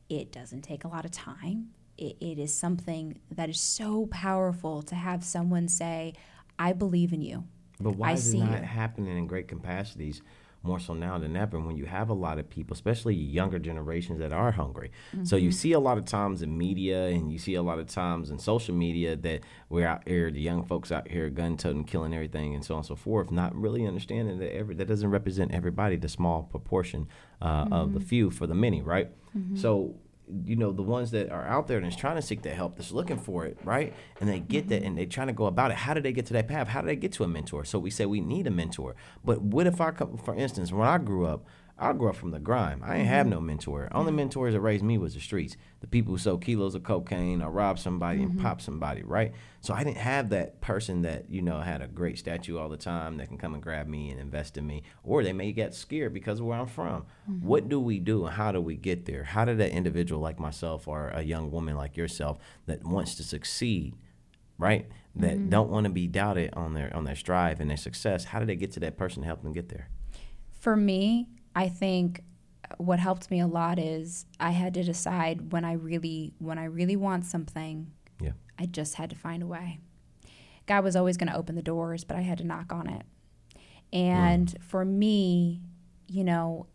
It 0.07 0.31
doesn't 0.31 0.62
take 0.62 0.83
a 0.83 0.88
lot 0.88 1.05
of 1.05 1.12
time. 1.12 1.69
It, 1.97 2.17
it 2.21 2.38
is 2.38 2.53
something 2.53 3.19
that 3.31 3.50
is 3.50 3.59
so 3.59 4.05
powerful 4.12 4.83
to 4.83 4.93
have 4.93 5.24
someone 5.24 5.67
say, 5.67 6.13
I 6.59 6.74
believe 6.74 7.12
in 7.12 7.21
you. 7.21 7.45
But 7.79 7.96
why 7.98 8.10
I 8.12 8.13
is 8.13 8.34
it 8.34 8.38
not 8.38 8.60
you. 8.62 8.65
happening 8.65 9.17
in 9.17 9.27
great 9.27 9.48
capacities 9.48 10.22
more 10.63 10.79
so 10.79 10.96
now 10.96 11.20
than 11.20 11.36
ever 11.36 11.60
when 11.60 11.77
you 11.77 11.86
have 11.86 12.10
a 12.10 12.13
lot 12.13 12.39
of 12.39 12.50
people, 12.50 12.74
especially 12.74 13.13
younger 13.13 13.60
generations 13.60 14.17
that 14.20 14.34
are 14.34 14.51
hungry? 14.51 14.89
So 15.24 15.36
Mm-hmm. 15.36 15.46
you 15.46 15.51
see 15.51 15.74
a 15.74 15.79
lot 15.79 15.98
of 16.00 16.05
times 16.05 16.41
in 16.41 16.58
media 16.58 17.05
and 17.08 17.32
you 17.32 17.38
see 17.38 17.53
a 17.53 17.62
lot 17.62 17.77
of 17.77 17.86
times 17.88 18.32
in 18.32 18.39
social 18.39 18.74
media 18.74 19.15
that 19.17 19.41
we're 19.70 19.86
out 19.88 20.08
here, 20.08 20.32
the 20.32 20.41
young 20.41 20.63
folks 20.63 20.91
out 20.91 21.08
here 21.08 21.29
gun 21.29 21.55
toting, 21.58 21.84
killing 21.84 22.13
everything 22.15 22.55
and 22.55 22.65
so 22.65 22.74
on 22.74 22.79
and 22.79 22.88
so 22.88 22.96
forth, 22.96 23.29
not 23.29 23.55
really 23.55 23.86
understanding 23.86 24.39
that 24.39 24.55
every 24.55 24.74
that 24.75 24.88
doesn't 24.88 25.12
represent 25.12 25.51
everybody, 25.51 25.98
the 25.98 26.10
small 26.10 26.44
proportion 26.44 27.08
uh, 27.41 27.46
of 27.46 27.89
Mm-hmm. 27.89 27.94
the 27.96 28.00
few 28.00 28.32
for 28.32 28.48
the 28.48 28.55
many, 28.55 28.82
right? 28.82 29.10
So 29.55 29.96
you 30.44 30.55
know 30.55 30.72
the 30.72 30.82
ones 30.82 31.12
that 31.12 31.29
are 31.29 31.46
out 31.46 31.67
there 31.67 31.77
and 31.77 31.88
is 31.88 31.96
trying 31.96 32.15
to 32.15 32.22
seek 32.22 32.41
that 32.44 32.55
help 32.55 32.78
that's 32.78 32.91
looking 32.91 33.17
for 33.17 33.45
it 33.45 33.58
right? 33.63 33.93
And 34.19 34.30
they 34.30 34.39
get 34.39 34.69
that 34.69 34.78
mm-hmm. 34.78 34.88
and 34.88 34.97
they're 34.97 35.06
trying 35.06 35.28
to 35.28 35.34
go 35.34 35.45
about 35.45 35.71
it. 35.71 35.78
How 35.78 35.93
do 35.93 36.02
they 36.02 36.12
get 36.12 36.26
to 36.28 36.34
that 36.34 36.47
path? 36.47 36.67
How 36.67 36.82
do 36.82 36.88
they 36.88 36.95
get 36.95 37.12
to 37.13 37.23
a 37.23 37.28
mentor? 37.28 37.65
So 37.65 37.80
we 37.80 37.89
say 37.89 38.06
we 38.06 38.21
need 38.21 38.47
a 38.47 38.52
mentor. 38.52 38.95
But 39.23 39.41
what 39.41 39.67
if 39.67 39.82
i 39.82 39.91
come 39.91 40.17
for 40.17 40.36
instance 40.36 40.71
when 40.71 40.88
i 40.88 40.97
grew 40.97 41.26
up 41.26 41.45
I 41.77 41.91
grew 41.91 42.09
up 42.09 42.15
from 42.15 42.31
the 42.31 42.39
grime. 42.39 42.81
I 42.85 42.97
ain't 42.97 43.07
have 43.07 43.27
no 43.27 43.41
mentor. 43.41 43.89
Only 43.91 44.11
mm-hmm. 44.11 44.17
mentors 44.17 44.53
that 44.53 44.61
raised 44.61 44.83
me 44.83 44.97
was 44.97 45.13
the 45.13 45.19
streets. 45.19 45.57
The 45.81 45.88
people 45.88 46.13
who 46.13 46.17
sold 46.17 46.41
kilos 46.41 46.73
of 46.73 46.83
cocaine 46.83 47.41
or 47.41 47.51
robbed 47.51 47.79
somebody 47.79 48.21
and 48.21 48.31
mm-hmm. 48.31 48.41
pop 48.41 48.61
somebody, 48.61 49.03
right? 49.03 49.33
So 49.59 49.73
I 49.73 49.83
didn't 49.83 49.97
have 49.97 50.29
that 50.29 50.61
person 50.61 51.01
that, 51.01 51.29
you 51.29 51.41
know, 51.41 51.59
had 51.59 51.81
a 51.81 51.88
great 51.88 52.17
statue 52.17 52.57
all 52.57 52.69
the 52.69 52.77
time 52.77 53.17
that 53.17 53.27
can 53.27 53.38
come 53.38 53.53
and 53.53 53.61
grab 53.61 53.88
me 53.88 54.09
and 54.09 54.21
invest 54.21 54.57
in 54.57 54.65
me. 54.65 54.83
Or 55.03 55.21
they 55.21 55.33
may 55.33 55.51
get 55.51 55.75
scared 55.75 56.13
because 56.13 56.39
of 56.39 56.45
where 56.45 56.57
I'm 56.57 56.67
from. 56.67 57.07
Mm-hmm. 57.29 57.45
What 57.45 57.67
do 57.67 57.81
we 57.81 57.99
do 57.99 58.25
and 58.25 58.35
how 58.35 58.53
do 58.53 58.61
we 58.61 58.77
get 58.77 59.05
there? 59.05 59.25
How 59.25 59.43
did 59.43 59.57
that 59.57 59.71
individual 59.71 60.21
like 60.21 60.39
myself 60.39 60.88
or 60.88 61.09
a 61.09 61.23
young 61.23 61.51
woman 61.51 61.75
like 61.75 61.97
yourself 61.97 62.38
that 62.67 62.85
wants 62.85 63.15
to 63.15 63.23
succeed, 63.23 63.95
right? 64.57 64.88
That 65.17 65.49
don't 65.49 65.69
want 65.69 65.85
to 65.85 65.89
be 65.89 66.07
doubted 66.07 66.53
on 66.53 66.73
their 66.73 66.93
on 66.93 67.05
their 67.05 67.15
strive 67.15 67.61
and 67.61 67.69
their 67.69 67.77
success, 67.77 68.25
how 68.25 68.39
do 68.39 68.45
they 68.45 68.57
get 68.57 68.71
to 68.73 68.81
that 68.81 68.97
person 68.97 69.21
to 69.21 69.27
help 69.27 69.43
them 69.43 69.53
get 69.53 69.69
there? 69.69 69.88
For 70.51 70.75
me, 70.75 71.29
I 71.56 71.70
think 71.70 72.22
what 72.78 73.00
helped 73.00 73.32
me 73.32 73.39
a 73.39 73.48
lot 73.48 73.80
is 73.80 74.26
I 74.39 74.52
had 74.52 74.74
to 74.74 74.84
decide 74.84 75.52
when 75.52 75.63
I 75.63 75.74
really 75.74 76.34
when 76.39 76.58
I 76.58 76.65
really 76.65 76.96
want 76.96 77.26
something, 77.26 77.91
Yeah. 78.20 78.32
I 78.60 78.65
just 78.65 78.96
had 78.96 79.10
to 79.12 79.15
find 79.15 79.41
a 79.44 79.48
way. 79.48 79.80
God 80.65 80.84
was 80.84 80.96
always 80.96 81.15
going 81.18 81.30
to 81.32 81.38
open 81.38 81.56
the 81.56 81.62
doors, 81.62 82.04
but 82.04 82.18
I 82.18 82.22
had 82.22 82.39
to 82.39 82.44
knock 82.44 82.74
on 82.74 82.89
it. 82.89 83.04
Mm. 83.94 84.00
And 84.00 84.56
for 84.62 84.84
me, 84.84 85.62
you 86.08 86.24
know, 86.24 86.68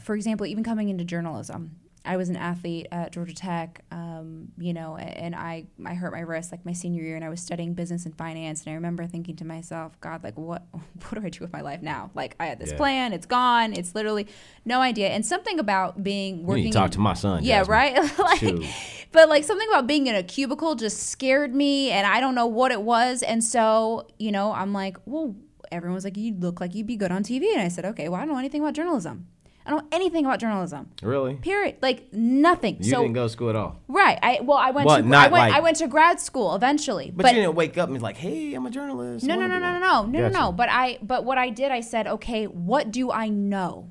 for 0.00 0.14
example, 0.14 0.46
even 0.46 0.64
coming 0.64 0.88
into 0.88 1.04
journalism, 1.04 1.76
I 2.04 2.16
was 2.16 2.30
an 2.30 2.36
athlete 2.36 2.86
at 2.90 3.12
Georgia 3.12 3.34
Tech, 3.34 3.84
um, 3.90 4.48
you 4.58 4.72
know, 4.72 4.96
and 4.96 5.34
I, 5.34 5.66
I 5.84 5.92
hurt 5.94 6.12
my 6.12 6.20
wrist 6.20 6.50
like 6.50 6.64
my 6.64 6.72
senior 6.72 7.02
year, 7.02 7.14
and 7.14 7.24
I 7.24 7.28
was 7.28 7.40
studying 7.42 7.74
business 7.74 8.06
and 8.06 8.16
finance. 8.16 8.62
And 8.64 8.72
I 8.72 8.74
remember 8.74 9.06
thinking 9.06 9.36
to 9.36 9.44
myself, 9.44 10.00
God, 10.00 10.24
like, 10.24 10.38
what, 10.38 10.62
what 10.72 11.14
do 11.20 11.26
I 11.26 11.28
do 11.28 11.40
with 11.40 11.52
my 11.52 11.60
life 11.60 11.82
now? 11.82 12.10
Like, 12.14 12.36
I 12.40 12.46
had 12.46 12.58
this 12.58 12.70
Yeah. 12.70 12.76
plan, 12.78 13.12
it's 13.12 13.26
gone, 13.26 13.74
it's 13.74 13.94
literally 13.94 14.26
no 14.64 14.80
idea. 14.80 15.08
And 15.08 15.26
something 15.26 15.58
about 15.58 16.02
being 16.02 16.40
You 16.40 16.46
working. 16.46 16.72
to 16.72 16.78
talk 16.78 16.90
to 16.92 17.00
my 17.00 17.12
son. 17.14 17.44
Yeah, 17.44 17.58
Jasmin. 17.64 17.72
right. 17.76 18.18
like, 18.18 18.38
Shoot. 18.38 18.64
but 19.12 19.28
like 19.28 19.44
something 19.44 19.68
about 19.68 19.86
being 19.86 20.06
in 20.06 20.14
a 20.16 20.22
cubicle 20.22 20.74
just 20.76 21.10
scared 21.10 21.54
me, 21.54 21.90
and 21.90 22.06
I 22.06 22.20
don't 22.20 22.34
know 22.34 22.46
what 22.46 22.72
it 22.72 22.80
was. 22.82 23.22
And 23.22 23.44
so, 23.44 24.06
you 24.18 24.32
know, 24.32 24.52
I'm 24.52 24.72
like, 24.72 24.96
well, 25.04 25.36
everyone's 25.70 26.04
like, 26.04 26.16
you 26.16 26.34
look 26.34 26.60
like 26.60 26.74
you'd 26.74 26.86
be 26.86 26.96
good 26.96 27.12
on 27.12 27.22
TV, 27.24 27.52
and 27.52 27.60
I 27.60 27.68
said, 27.68 27.84
okay, 27.84 28.08
well, 28.08 28.18
I 28.20 28.24
don't 28.24 28.32
know 28.32 28.38
anything 28.38 28.62
about 28.62 28.72
journalism. 28.72 29.26
I 29.70 29.74
don't 29.74 29.82
know 29.84 29.88
anything 29.96 30.26
about 30.26 30.40
journalism. 30.40 30.88
Really? 31.00 31.34
Period. 31.36 31.76
Like 31.80 32.12
nothing. 32.12 32.78
You 32.80 32.90
so 32.90 33.02
didn't 33.02 33.12
go 33.14 33.22
to 33.22 33.28
school 33.28 33.50
at 33.50 33.54
all. 33.56 33.80
right. 33.86 34.18
I 34.20 34.40
well, 34.42 34.58
I 34.58 34.72
went 34.72 34.88
But 34.88 34.98
to 34.98 35.04
I 35.04 35.06
not 35.06 35.30
went 35.30 35.44
like- 35.44 35.54
I 35.54 35.60
went 35.60 35.76
to 35.76 35.86
grad 35.86 36.18
school 36.18 36.56
eventually, 36.56 37.12
But, 37.14 37.26
you 37.32 37.40
didn't 37.42 37.54
wake 37.54 37.78
up 37.78 37.88
and 37.88 37.96
be 37.96 38.02
like, 38.02 38.16
hey, 38.16 38.52
I'm 38.54 38.66
a 38.66 38.70
journalist. 38.70 39.24
no, 39.24 39.34
I 39.34 39.36
no, 39.36 39.46
no, 39.46 39.58
no, 39.60 39.72
no, 39.74 39.78
no, 39.78 39.78
no, 39.78 40.06
no, 40.06 40.20
Gotcha. 40.22 40.34
no. 40.40 40.50
But 40.50 40.70
I, 40.70 40.98
but 41.02 41.24
what 41.24 41.38
I 41.38 41.50
did, 41.50 41.70
I 41.70 41.82
said, 41.82 42.08
okay, 42.08 42.46
what 42.46 42.90
do 42.90 43.12
I 43.12 43.28
know 43.28 43.90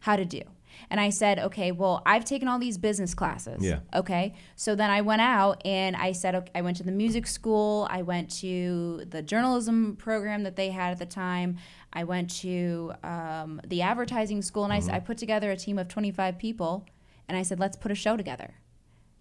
how 0.00 0.16
to 0.16 0.26
do? 0.26 0.42
And 0.90 1.00
I 1.00 1.10
said, 1.10 1.38
okay, 1.38 1.72
well, 1.72 2.02
I've 2.06 2.24
taken 2.24 2.48
all 2.48 2.58
these 2.58 2.78
business 2.78 3.14
classes. 3.14 3.62
Yeah. 3.62 3.80
Okay. 3.94 4.34
So 4.54 4.74
then 4.74 4.90
I 4.90 5.00
went 5.00 5.22
out 5.22 5.62
and 5.64 5.96
I 5.96 6.12
said, 6.12 6.34
okay, 6.34 6.50
I 6.54 6.62
went 6.62 6.76
to 6.78 6.82
the 6.82 6.92
music 6.92 7.26
school. 7.26 7.86
I 7.90 8.02
went 8.02 8.30
to 8.40 9.04
the 9.08 9.22
journalism 9.22 9.96
program 9.96 10.42
that 10.44 10.56
they 10.56 10.70
had 10.70 10.92
at 10.92 10.98
the 10.98 11.06
time. 11.06 11.58
I 11.92 12.04
went 12.04 12.30
to 12.40 12.92
um, 13.02 13.60
the 13.66 13.82
advertising 13.82 14.42
school 14.42 14.64
and 14.64 14.72
I 14.72 15.00
put 15.00 15.18
together 15.18 15.50
a 15.50 15.56
team 15.56 15.78
of 15.78 15.88
25 15.88 16.38
people 16.38 16.86
and 17.28 17.36
I 17.36 17.42
said, 17.42 17.58
let's 17.58 17.76
put 17.76 17.90
a 17.90 17.94
show 17.94 18.16
together 18.16 18.54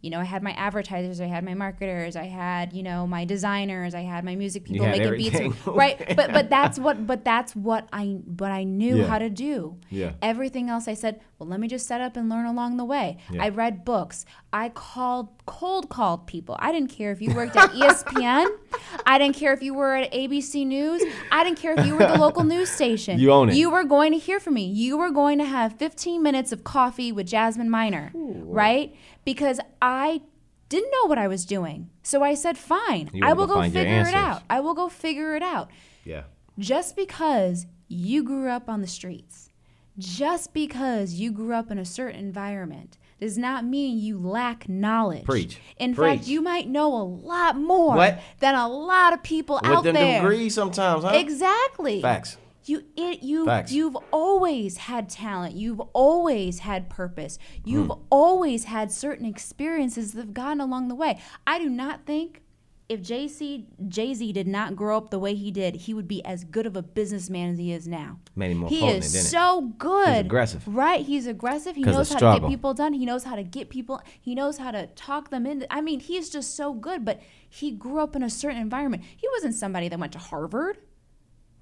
you 0.06 0.12
know, 0.12 0.20
I 0.20 0.24
had 0.36 0.44
my 0.44 0.52
advertisers, 0.52 1.20
I 1.20 1.26
had 1.26 1.44
my 1.44 1.56
marketers, 1.56 2.16
I 2.16 2.26
had, 2.26 2.74
you 2.74 2.84
know, 2.84 3.08
my 3.08 3.26
designers, 3.26 3.96
I 3.96 4.02
had 4.14 4.24
my 4.24 4.36
music 4.36 4.64
people 4.66 4.86
making 4.86 5.02
everything. 5.08 5.52
beats, 5.52 5.68
right? 5.84 5.98
But 6.20 6.28
but 6.38 6.50
that's 6.50 6.78
what 6.86 6.96
but 7.12 7.26
that's 7.32 7.56
what 7.56 7.84
I 7.92 8.04
what 8.42 8.52
I 8.52 8.64
knew 8.64 8.98
Yeah. 9.00 9.08
how 9.12 9.20
to 9.20 9.30
do. 9.30 9.56
Yeah. 9.90 10.12
Everything 10.22 10.70
else 10.70 10.88
I 10.88 10.94
said, 10.94 11.20
well, 11.40 11.50
let 11.50 11.60
me 11.60 11.68
just 11.68 11.86
set 11.88 12.00
up 12.02 12.16
and 12.18 12.30
learn 12.30 12.46
along 12.46 12.78
the 12.78 12.86
way. 12.86 13.18
Yeah. 13.32 13.44
I 13.46 13.50
read 13.50 13.84
books. 13.84 14.26
I 14.54 14.70
called 14.70 15.30
cold 15.48 15.90
called 15.90 16.28
people. 16.28 16.56
I 16.60 16.72
didn't 16.72 16.92
care 16.98 17.12
if 17.12 17.20
you 17.22 17.34
worked 17.34 17.56
at 17.56 17.72
ESPN. 17.72 18.46
I 19.06 19.18
didn't 19.18 19.36
care 19.36 19.54
if 19.54 19.62
you 19.62 19.74
were 19.74 19.96
at 19.96 20.12
ABC 20.14 20.66
News. 20.66 21.02
I 21.32 21.44
didn't 21.44 21.60
care 21.60 21.74
if 21.78 21.86
you 21.86 21.94
were 21.96 22.06
the 22.06 22.20
local 22.28 22.44
news 22.44 22.70
station. 22.70 23.20
You 23.20 23.32
own 23.32 23.50
it. 23.50 23.56
You 23.56 23.70
were 23.70 23.84
going 23.84 24.12
to 24.14 24.18
hear 24.18 24.40
from 24.40 24.54
me. 24.54 24.66
You 24.66 24.98
were 24.98 25.12
going 25.12 25.38
to 25.40 25.46
have 25.46 25.74
15 25.78 26.22
minutes 26.24 26.52
of 26.52 26.64
coffee 26.64 27.12
with 27.12 27.26
Jasmin 27.28 27.70
Minor, 27.70 28.12
right? 28.16 28.96
Because 29.26 29.60
I 29.82 30.22
didn't 30.70 30.92
know 30.92 31.08
what 31.08 31.18
I 31.18 31.28
was 31.28 31.46
doing. 31.46 31.90
So 32.04 32.24
I 32.24 32.34
said, 32.36 32.58
fine, 32.58 33.10
I 33.22 33.34
will 33.34 33.48
go 33.48 33.56
go 33.56 33.62
figure 33.64 34.02
it 34.02 34.14
out. 34.16 34.44
I 34.50 34.60
will 34.62 34.74
go 34.74 34.88
figure 34.90 35.36
it 35.36 35.44
out 35.44 35.70
Yeah. 36.06 36.24
just 36.58 36.96
because 36.96 37.66
you 37.88 38.24
grew 38.24 38.50
up 38.50 38.70
on 38.70 38.82
the 38.82 38.88
streets, 38.88 39.50
just 39.98 40.54
because 40.54 41.14
you 41.14 41.32
grew 41.32 41.54
up 41.54 41.70
in 41.72 41.78
a 41.78 41.86
certain 41.86 42.20
environment, 42.20 42.98
does 43.20 43.38
not 43.38 43.64
mean 43.64 43.98
you 43.98 44.20
lack 44.20 44.68
knowledge. 44.68 45.24
Preach. 45.24 45.58
In 45.78 45.96
Preach. 45.96 46.18
fact, 46.20 46.28
you 46.28 46.42
might 46.42 46.68
know 46.68 46.94
a 46.94 47.02
lot 47.04 47.56
more 47.58 47.96
What? 47.96 48.20
than 48.40 48.56
a 48.56 48.68
lot 48.68 49.14
of 49.14 49.24
people 49.24 49.60
With 49.64 49.72
out 49.72 49.84
them 49.84 49.94
there. 49.96 50.22
degrees 50.22 50.54
sometimes, 50.54 51.04
huh? 51.04 51.12
Exactly. 51.16 52.02
Facts. 52.02 52.38
You 52.68 52.84
it 52.96 53.22
you 53.24 53.46
Facts. 53.46 53.72
you've 53.72 53.98
always 54.12 54.78
had 54.78 55.10
talent. 55.10 55.56
You've 55.56 55.80
always 55.94 56.60
had 56.60 56.90
purpose. 56.90 57.38
You've 57.64 57.88
Hmm. 57.92 58.00
always 58.10 58.66
had 58.66 58.92
certain 58.92 59.26
experiences 59.26 60.14
that 60.14 60.20
have 60.22 60.34
gotten 60.34 60.60
along 60.62 60.88
the 60.88 60.96
way. 60.96 61.20
I 61.46 61.60
do 61.60 61.70
not 61.70 62.06
think 62.06 62.42
if 62.88 63.02
JC 63.02 63.66
Jay 63.88 64.14
Z 64.14 64.32
did 64.34 64.48
not 64.48 64.76
grow 64.76 64.96
up 64.98 65.10
the 65.10 65.18
way 65.18 65.34
he 65.34 65.50
did, 65.50 65.76
he 65.76 65.94
would 65.96 66.08
be 66.08 66.24
as 66.24 66.44
good 66.44 66.68
of 66.68 66.76
a 66.76 66.84
businessman 66.84 67.52
as 67.54 67.58
he 67.58 67.72
is 67.72 67.88
now. 67.88 68.20
Made 68.36 68.52
him 68.52 68.58
more 68.60 68.70
he 68.70 68.80
potent, 68.80 69.06
is 69.06 69.30
so 69.32 69.74
good. 69.80 70.26
aggressive. 70.26 70.68
right? 70.68 71.04
He's 71.04 71.26
aggressive. 71.26 71.76
He 71.76 71.82
knows 71.82 72.12
how 72.14 72.20
to 72.36 72.40
get 72.40 72.48
people 72.50 72.76
done. 72.76 72.94
He 72.94 73.04
knows 73.06 73.24
how 73.24 73.36
to 73.36 73.44
get 73.44 73.70
people. 73.72 74.02
He 74.22 74.36
knows 74.36 74.60
how 74.60 74.70
to 74.70 74.86
talk 74.88 75.32
them 75.32 75.48
into. 75.48 75.72
I 75.74 75.82
mean, 75.82 76.00
he's 76.00 76.30
just 76.30 76.56
so 76.56 76.74
good. 76.74 77.04
But 77.04 77.22
he 77.50 77.72
grew 77.72 78.00
up 78.00 78.16
in 78.16 78.22
a 78.22 78.30
certain 78.30 78.62
environment. 78.62 79.02
He 79.18 79.28
wasn't 79.36 79.56
somebody 79.56 79.88
that 79.90 80.00
went 80.00 80.12
to 80.14 80.20
Harvard, 80.20 80.78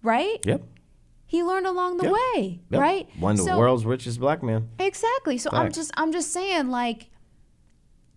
right? 0.01 0.39
Yep. 0.45 0.61
He 1.33 1.41
learned 1.41 1.65
along 1.65 1.97
the 1.97 2.03
Yep. 2.03 2.13
way, 2.13 2.59
Yep. 2.69 2.79
right? 2.79 3.09
One 3.19 3.39
of 3.39 3.43
the 3.43 3.57
world's 3.57 3.87
richest 3.87 4.19
black 4.19 4.43
men. 4.43 4.69
Exactly. 4.77 5.39
So 5.39 5.49
I'm 5.51 5.71
just 5.71 5.89
I'm 5.97 6.11
just 6.11 6.31
saying 6.31 6.69
like 6.69 7.09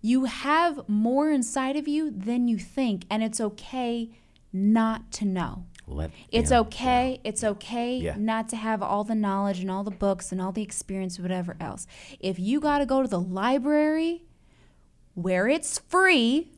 you 0.03 0.27
have 0.27 0.87
more 0.87 1.31
inside 1.31 1.77
of 1.77 1.89
you 1.89 2.11
than 2.11 2.47
you 2.47 2.59
think 2.59 3.07
and 3.09 3.23
it's 3.23 3.41
okay 3.41 4.11
not 4.53 5.11
to 5.13 5.25
know. 5.25 5.65
Let 5.87 6.11
It's 6.31 6.53
okay. 6.53 7.19
It's 7.25 7.43
okay 7.43 7.97
Yeah. 7.97 8.17
not 8.19 8.51
to 8.51 8.57
have 8.57 8.83
all 8.83 9.03
the 9.03 9.15
knowledge 9.15 9.61
and 9.61 9.71
all 9.71 9.83
the 9.83 9.91
books 9.91 10.31
and 10.31 10.39
all 10.39 10.53
the 10.53 10.63
experience, 10.63 11.19
whatever 11.19 11.57
else. 11.59 11.87
If 12.21 12.39
you 12.39 12.61
got 12.61 12.81
to 12.81 12.87
go 12.87 13.01
to 13.01 13.09
the 13.09 13.21
library 13.21 14.25
where 15.15 15.49
it's 15.49 15.79
free 15.79 16.53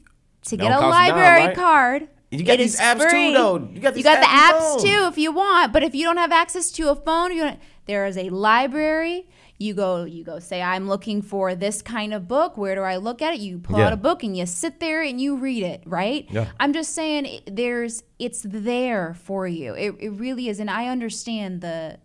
to 0.46 0.56
get 0.56 0.72
a 0.72 0.78
cost 0.80 0.86
a 0.86 1.06
dime, 1.06 1.10
library 1.16 1.46
right? 1.46 1.54
card, 1.56 2.08
You 2.30 2.44
got 2.44 2.54
it 2.54 2.58
these 2.58 2.74
is 2.74 2.80
apps 2.80 3.10
too, 3.10 3.32
though. 3.32 3.56
You 3.72 3.80
got 3.80 3.94
these 3.94 4.04
the 4.04 4.10
apps 4.10 4.22
apps 4.24 4.74
on. 4.74 4.80
too 4.80 5.06
if 5.10 5.16
you 5.18 5.32
want. 5.32 5.72
But 5.72 5.82
if 5.82 5.94
you 5.94 6.04
don't 6.04 6.18
have 6.18 6.32
access 6.32 6.70
to 6.72 6.90
a 6.90 6.94
phone, 6.96 7.32
you 7.34 7.52
there 7.86 8.04
is 8.06 8.18
a 8.18 8.28
library. 8.28 9.26
You 9.60 9.74
go, 9.74 10.04
you 10.04 10.22
go. 10.22 10.38
Say, 10.38 10.62
I'm 10.62 10.86
looking 10.88 11.20
for 11.20 11.54
this 11.56 11.82
kind 11.82 12.14
of 12.14 12.28
book. 12.28 12.56
Where 12.56 12.74
do 12.76 12.82
I 12.82 12.96
look 12.96 13.20
at 13.22 13.34
it? 13.34 13.40
You 13.40 13.58
pull 13.58 13.78
Yeah. 13.78 13.86
out 13.86 13.92
a 13.92 13.96
book 13.96 14.22
and 14.22 14.36
you 14.36 14.46
sit 14.46 14.78
there 14.78 15.02
and 15.02 15.20
you 15.20 15.36
read 15.36 15.64
it. 15.64 15.82
Right? 15.84 16.26
Yeah. 16.30 16.48
I'm 16.60 16.72
just 16.72 16.94
saying, 16.94 17.24
it- 17.26 17.56
there's, 17.56 18.04
it's 18.20 18.42
there 18.46 19.14
for 19.14 19.48
you. 19.48 19.74
It, 19.74 19.96
it 19.98 20.10
really 20.10 20.48
is, 20.48 20.60
and 20.60 20.70
I 20.70 20.86
understand 20.86 21.60
the, 21.60 21.98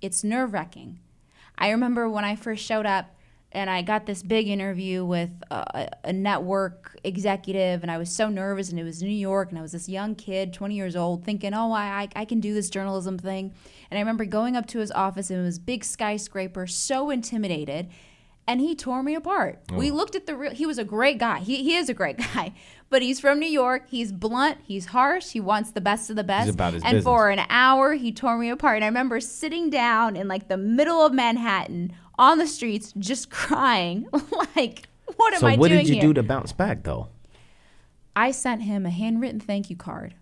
it's 0.00 0.22
nerve 0.22 0.52
wracking. 0.52 1.00
I 1.58 1.70
remember 1.70 2.08
when 2.08 2.24
I 2.24 2.36
first 2.36 2.64
showed 2.64 2.86
up 2.86 3.16
and 3.52 3.68
I 3.70 3.82
got 3.82 4.06
this 4.06 4.22
big 4.22 4.48
interview 4.48 5.04
with 5.04 5.30
a, 5.50 5.88
a 6.04 6.12
network 6.12 6.98
executive, 7.04 7.82
and 7.82 7.90
I 7.90 7.98
was 7.98 8.10
so 8.10 8.28
nervous, 8.28 8.70
and 8.70 8.80
it 8.80 8.84
was 8.84 9.02
New 9.02 9.10
York, 9.10 9.50
and 9.50 9.58
I 9.58 9.62
was 9.62 9.72
this 9.72 9.88
young 9.88 10.14
kid, 10.14 10.52
20 10.52 10.74
years 10.74 10.96
old, 10.96 11.24
thinking, 11.24 11.52
oh, 11.54 11.72
I, 11.72 12.08
I, 12.16 12.24
can 12.24 12.40
do 12.40 12.54
this 12.54 12.70
journalism 12.70 13.18
thing. 13.18 13.52
And 13.90 13.98
I 13.98 14.00
remember 14.00 14.24
going 14.24 14.56
up 14.56 14.66
to 14.68 14.78
his 14.78 14.90
office, 14.92 15.30
and 15.30 15.38
it 15.38 15.42
was 15.42 15.58
big 15.58 15.84
skyscraper, 15.84 16.66
so 16.66 17.10
intimidated. 17.10 17.90
And 18.44 18.60
he 18.60 18.74
tore 18.74 19.02
me 19.04 19.14
apart. 19.14 19.60
Oh. 19.70 19.76
We 19.76 19.90
Oh. 19.90 19.94
looked 19.94 20.16
at 20.16 20.26
the 20.26 20.34
real. 20.34 20.50
He 20.50 20.66
was 20.66 20.76
a 20.78 20.84
great 20.84 21.18
guy. 21.18 21.38
He, 21.38 21.62
he 21.62 21.76
is 21.76 21.88
a 21.88 21.94
great 21.94 22.16
guy, 22.34 22.52
but 22.90 23.00
he's 23.00 23.20
from 23.20 23.38
New 23.38 23.46
York. 23.48 23.84
He's 23.88 24.10
blunt. 24.10 24.58
He's 24.64 24.86
harsh. 24.86 25.30
He 25.30 25.40
wants 25.40 25.70
the 25.70 25.80
best 25.80 26.10
of 26.10 26.16
the 26.16 26.24
best. 26.24 26.50
about 26.50 26.72
his 26.74 26.82
and 26.82 26.92
business. 26.96 27.04
for 27.04 27.30
an 27.30 27.40
hour, 27.48 27.94
he 27.94 28.10
tore 28.10 28.36
me 28.38 28.48
apart. 28.50 28.76
And 28.76 28.84
I 28.84 28.88
remember 28.88 29.20
sitting 29.20 29.70
down 29.70 30.16
in 30.16 30.26
like 30.26 30.48
the 30.48 30.56
middle 30.56 31.06
of 31.06 31.12
Manhattan 31.12 31.92
on 32.22 32.38
the 32.38 32.46
streets, 32.46 32.92
just 32.98 33.30
crying, 33.42 34.06
like, 34.56 34.88
"What 35.16 35.34
am 35.34 35.40
So 35.40 35.46
I 35.48 35.56
what 35.56 35.68
doing 35.68 35.80
did 35.80 35.88
you 35.88 35.94
here?" 35.94 36.02
do 36.02 36.14
to 36.14 36.22
bounce 36.22 36.52
back 36.52 36.84
though? 36.84 37.08
I 38.14 38.30
sent 38.30 38.62
him 38.62 38.84
a 38.84 38.90
handwritten 38.90 39.40
thank 39.40 39.70
you 39.70 39.76
card. 39.76 40.14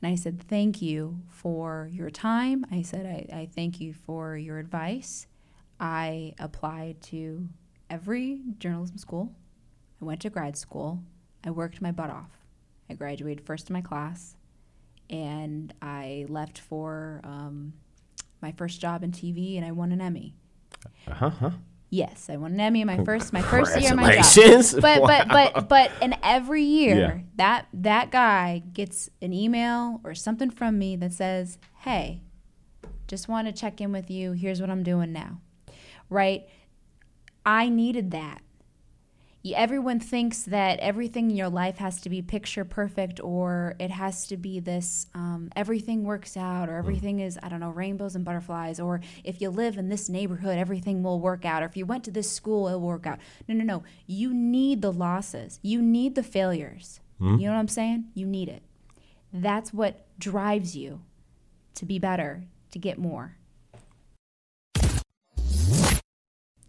And 0.00 0.12
I 0.12 0.14
said, 0.14 0.40
Thank 0.40 0.80
you 0.80 1.18
for 1.28 1.88
your 1.92 2.10
time. 2.10 2.64
I 2.70 2.82
said, 2.82 3.04
I, 3.04 3.36
I 3.36 3.48
thank 3.52 3.80
you 3.80 3.92
for 3.92 4.36
your 4.36 4.58
advice. 4.58 5.26
I 5.80 6.34
applied 6.38 7.00
to 7.02 7.48
every 7.90 8.42
journalism 8.58 8.98
school. 8.98 9.32
I 10.00 10.04
went 10.04 10.20
to 10.20 10.30
grad 10.30 10.56
school. 10.56 11.02
I 11.44 11.50
worked 11.50 11.82
my 11.82 11.90
butt 11.90 12.10
off. 12.10 12.30
I 12.88 12.94
graduated 12.94 13.44
first 13.44 13.68
in 13.68 13.74
my 13.74 13.80
class. 13.80 14.36
And 15.10 15.74
I 15.82 16.26
left 16.28 16.58
for 16.58 17.20
um, 17.24 17.72
my 18.40 18.52
first 18.52 18.80
job 18.80 19.02
in 19.02 19.10
TV 19.10 19.56
and 19.56 19.64
I 19.64 19.72
won 19.72 19.90
an 19.90 20.00
Emmy. 20.00 20.34
Uh 21.06 21.30
huh. 21.30 21.50
Yes, 21.90 22.28
I 22.28 22.36
won 22.36 22.52
an 22.52 22.60
Emmy 22.60 22.82
in 22.82 22.86
my 22.86 23.02
first 23.02 23.32
my 23.32 23.40
first 23.40 23.80
year 23.80 23.94
my 23.94 24.16
job. 24.16 24.24
But 24.82 25.00
but 25.00 25.28
but 25.28 25.68
but 25.68 25.90
and 26.02 26.16
every 26.22 26.62
year 26.62 26.96
Yeah. 26.96 27.18
that 27.36 27.66
that 27.72 28.10
guy 28.10 28.62
gets 28.74 29.08
an 29.22 29.32
email 29.32 30.00
or 30.04 30.14
something 30.14 30.50
from 30.50 30.78
me 30.78 30.96
that 30.96 31.14
says, 31.14 31.56
"Hey, 31.78 32.20
just 33.06 33.26
want 33.26 33.46
to 33.48 33.52
check 33.54 33.80
in 33.80 33.90
with 33.90 34.10
you. 34.10 34.32
Here's 34.32 34.60
what 34.60 34.68
I'm 34.68 34.82
doing 34.82 35.12
now." 35.12 35.40
Right? 36.10 36.46
I 37.46 37.70
needed 37.70 38.10
that. 38.10 38.42
Everyone 39.54 40.00
thinks 40.00 40.42
that 40.42 40.78
everything 40.80 41.30
in 41.30 41.36
your 41.36 41.48
life 41.48 41.78
has 41.78 42.00
to 42.02 42.10
be 42.10 42.20
picture 42.20 42.64
perfect 42.64 43.20
or 43.20 43.76
it 43.78 43.90
has 43.90 44.26
to 44.26 44.36
be 44.36 44.60
this 44.60 45.06
um, 45.14 45.50
everything 45.56 46.04
works 46.04 46.36
out 46.36 46.68
or 46.68 46.76
everything 46.76 47.20
is, 47.20 47.38
I 47.42 47.48
don't 47.48 47.60
know, 47.60 47.70
rainbows 47.70 48.14
and 48.14 48.24
butterflies 48.24 48.78
or 48.78 49.00
if 49.24 49.40
you 49.40 49.48
live 49.50 49.78
in 49.78 49.88
this 49.88 50.08
neighborhood, 50.08 50.58
everything 50.58 51.02
will 51.02 51.20
work 51.20 51.44
out 51.44 51.62
or 51.62 51.66
if 51.66 51.76
you 51.76 51.86
went 51.86 52.04
to 52.04 52.10
this 52.10 52.30
school, 52.30 52.66
it'll 52.66 52.80
work 52.80 53.06
out. 53.06 53.20
No, 53.48 53.54
no, 53.54 53.64
no. 53.64 53.84
You 54.06 54.34
need 54.34 54.82
the 54.82 54.92
losses, 54.92 55.60
you 55.62 55.80
need 55.80 56.14
the 56.14 56.22
failures. 56.22 57.00
You 57.20 57.46
know 57.46 57.52
what 57.52 57.58
I'm 57.58 57.68
saying? 57.68 58.04
You 58.14 58.26
need 58.26 58.48
it. 58.48 58.62
That's 59.32 59.72
what 59.72 60.06
drives 60.18 60.76
you 60.76 61.00
to 61.74 61.84
be 61.84 61.98
better, 61.98 62.44
to 62.70 62.78
get 62.78 62.98
more. 62.98 63.37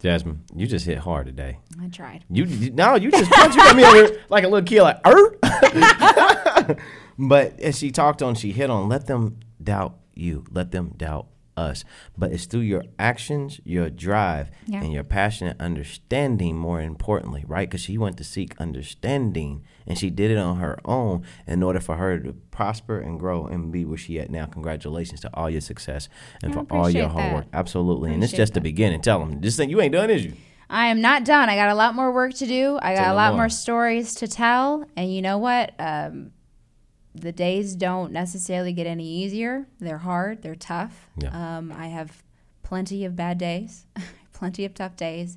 Jasmin, 0.00 0.42
you 0.56 0.66
just 0.66 0.86
hit 0.86 0.98
hard 0.98 1.26
today. 1.26 1.58
I 1.80 1.88
tried. 1.88 2.24
You, 2.30 2.44
you 2.44 2.70
no, 2.70 2.94
you 2.96 3.10
just 3.10 3.30
punched. 3.30 3.56
You 3.56 3.62
got 3.62 3.76
me 3.76 3.84
over 3.84 4.18
like 4.30 4.44
a 4.44 4.48
little 4.48 4.66
kid, 4.66 4.82
like 4.82 4.98
er. 5.06 5.36
but 7.18 7.60
as 7.60 7.78
she 7.78 7.90
talked 7.90 8.22
on, 8.22 8.34
she 8.34 8.50
hit 8.50 8.70
on 8.70 8.88
let 8.88 9.06
them 9.06 9.40
doubt 9.62 9.98
you, 10.14 10.44
let 10.50 10.70
them 10.70 10.94
doubt 10.96 11.26
us. 11.68 11.84
But 12.16 12.32
it's 12.32 12.46
through 12.46 12.60
your 12.74 12.84
actions, 12.98 13.60
your 13.64 13.88
drive, 13.90 14.50
Yeah. 14.66 14.82
and 14.82 14.92
your 14.92 15.04
passionate 15.04 15.56
understanding. 15.60 16.56
More 16.56 16.80
importantly, 16.80 17.44
right? 17.46 17.68
Because 17.68 17.82
she 17.82 17.96
went 17.98 18.16
to 18.18 18.24
seek 18.24 18.50
understanding, 18.60 19.62
and 19.86 19.98
she 19.98 20.10
did 20.10 20.30
it 20.30 20.38
on 20.38 20.56
her 20.58 20.78
own 20.84 21.22
in 21.46 21.62
order 21.62 21.80
for 21.80 21.96
her 21.96 22.18
to 22.18 22.32
prosper 22.50 22.98
and 22.98 23.18
grow 23.20 23.46
and 23.46 23.70
be 23.72 23.84
where 23.84 23.98
she 23.98 24.18
at 24.18 24.30
now. 24.30 24.46
Congratulations 24.46 25.20
to 25.20 25.30
all 25.34 25.48
your 25.50 25.60
success 25.60 26.08
and 26.42 26.52
I 26.52 26.54
for 26.54 26.66
all 26.70 26.90
your 26.90 27.08
hard 27.08 27.32
work. 27.34 27.46
Absolutely, 27.52 28.12
and 28.14 28.22
it's 28.24 28.32
just 28.32 28.54
the 28.54 28.60
beginning. 28.60 29.00
Tell 29.00 29.18
them 29.20 29.40
this 29.40 29.56
thing 29.56 29.70
you 29.70 29.80
ain't 29.80 29.92
done, 29.92 30.10
is 30.10 30.24
you? 30.24 30.32
I 30.72 30.86
am 30.86 31.00
not 31.00 31.24
done. 31.24 31.48
I 31.48 31.56
got 31.56 31.68
a 31.70 31.74
lot 31.74 31.94
more 31.96 32.12
work 32.12 32.34
to 32.34 32.46
do. 32.46 32.78
I 32.80 32.94
got 32.94 33.04
Say 33.04 33.10
a 33.10 33.14
lot 33.14 33.32
more. 33.32 33.42
more 33.42 33.48
stories 33.48 34.14
to 34.16 34.28
tell. 34.28 34.84
And 34.96 35.12
you 35.12 35.20
know 35.20 35.36
what? 35.38 35.72
Um, 35.80 36.30
the 37.14 37.32
days 37.32 37.74
don't 37.74 38.12
necessarily 38.12 38.72
get 38.72 38.86
any 38.86 39.06
easier. 39.06 39.66
They're 39.78 39.98
hard. 39.98 40.42
They're 40.42 40.54
tough. 40.54 41.08
Yeah. 41.16 41.58
Um, 41.58 41.72
I 41.72 41.86
have 41.86 42.22
plenty 42.62 43.04
of 43.04 43.16
bad 43.16 43.38
days, 43.38 43.86
plenty 44.32 44.64
of 44.64 44.74
tough 44.74 44.96
days. 44.96 45.36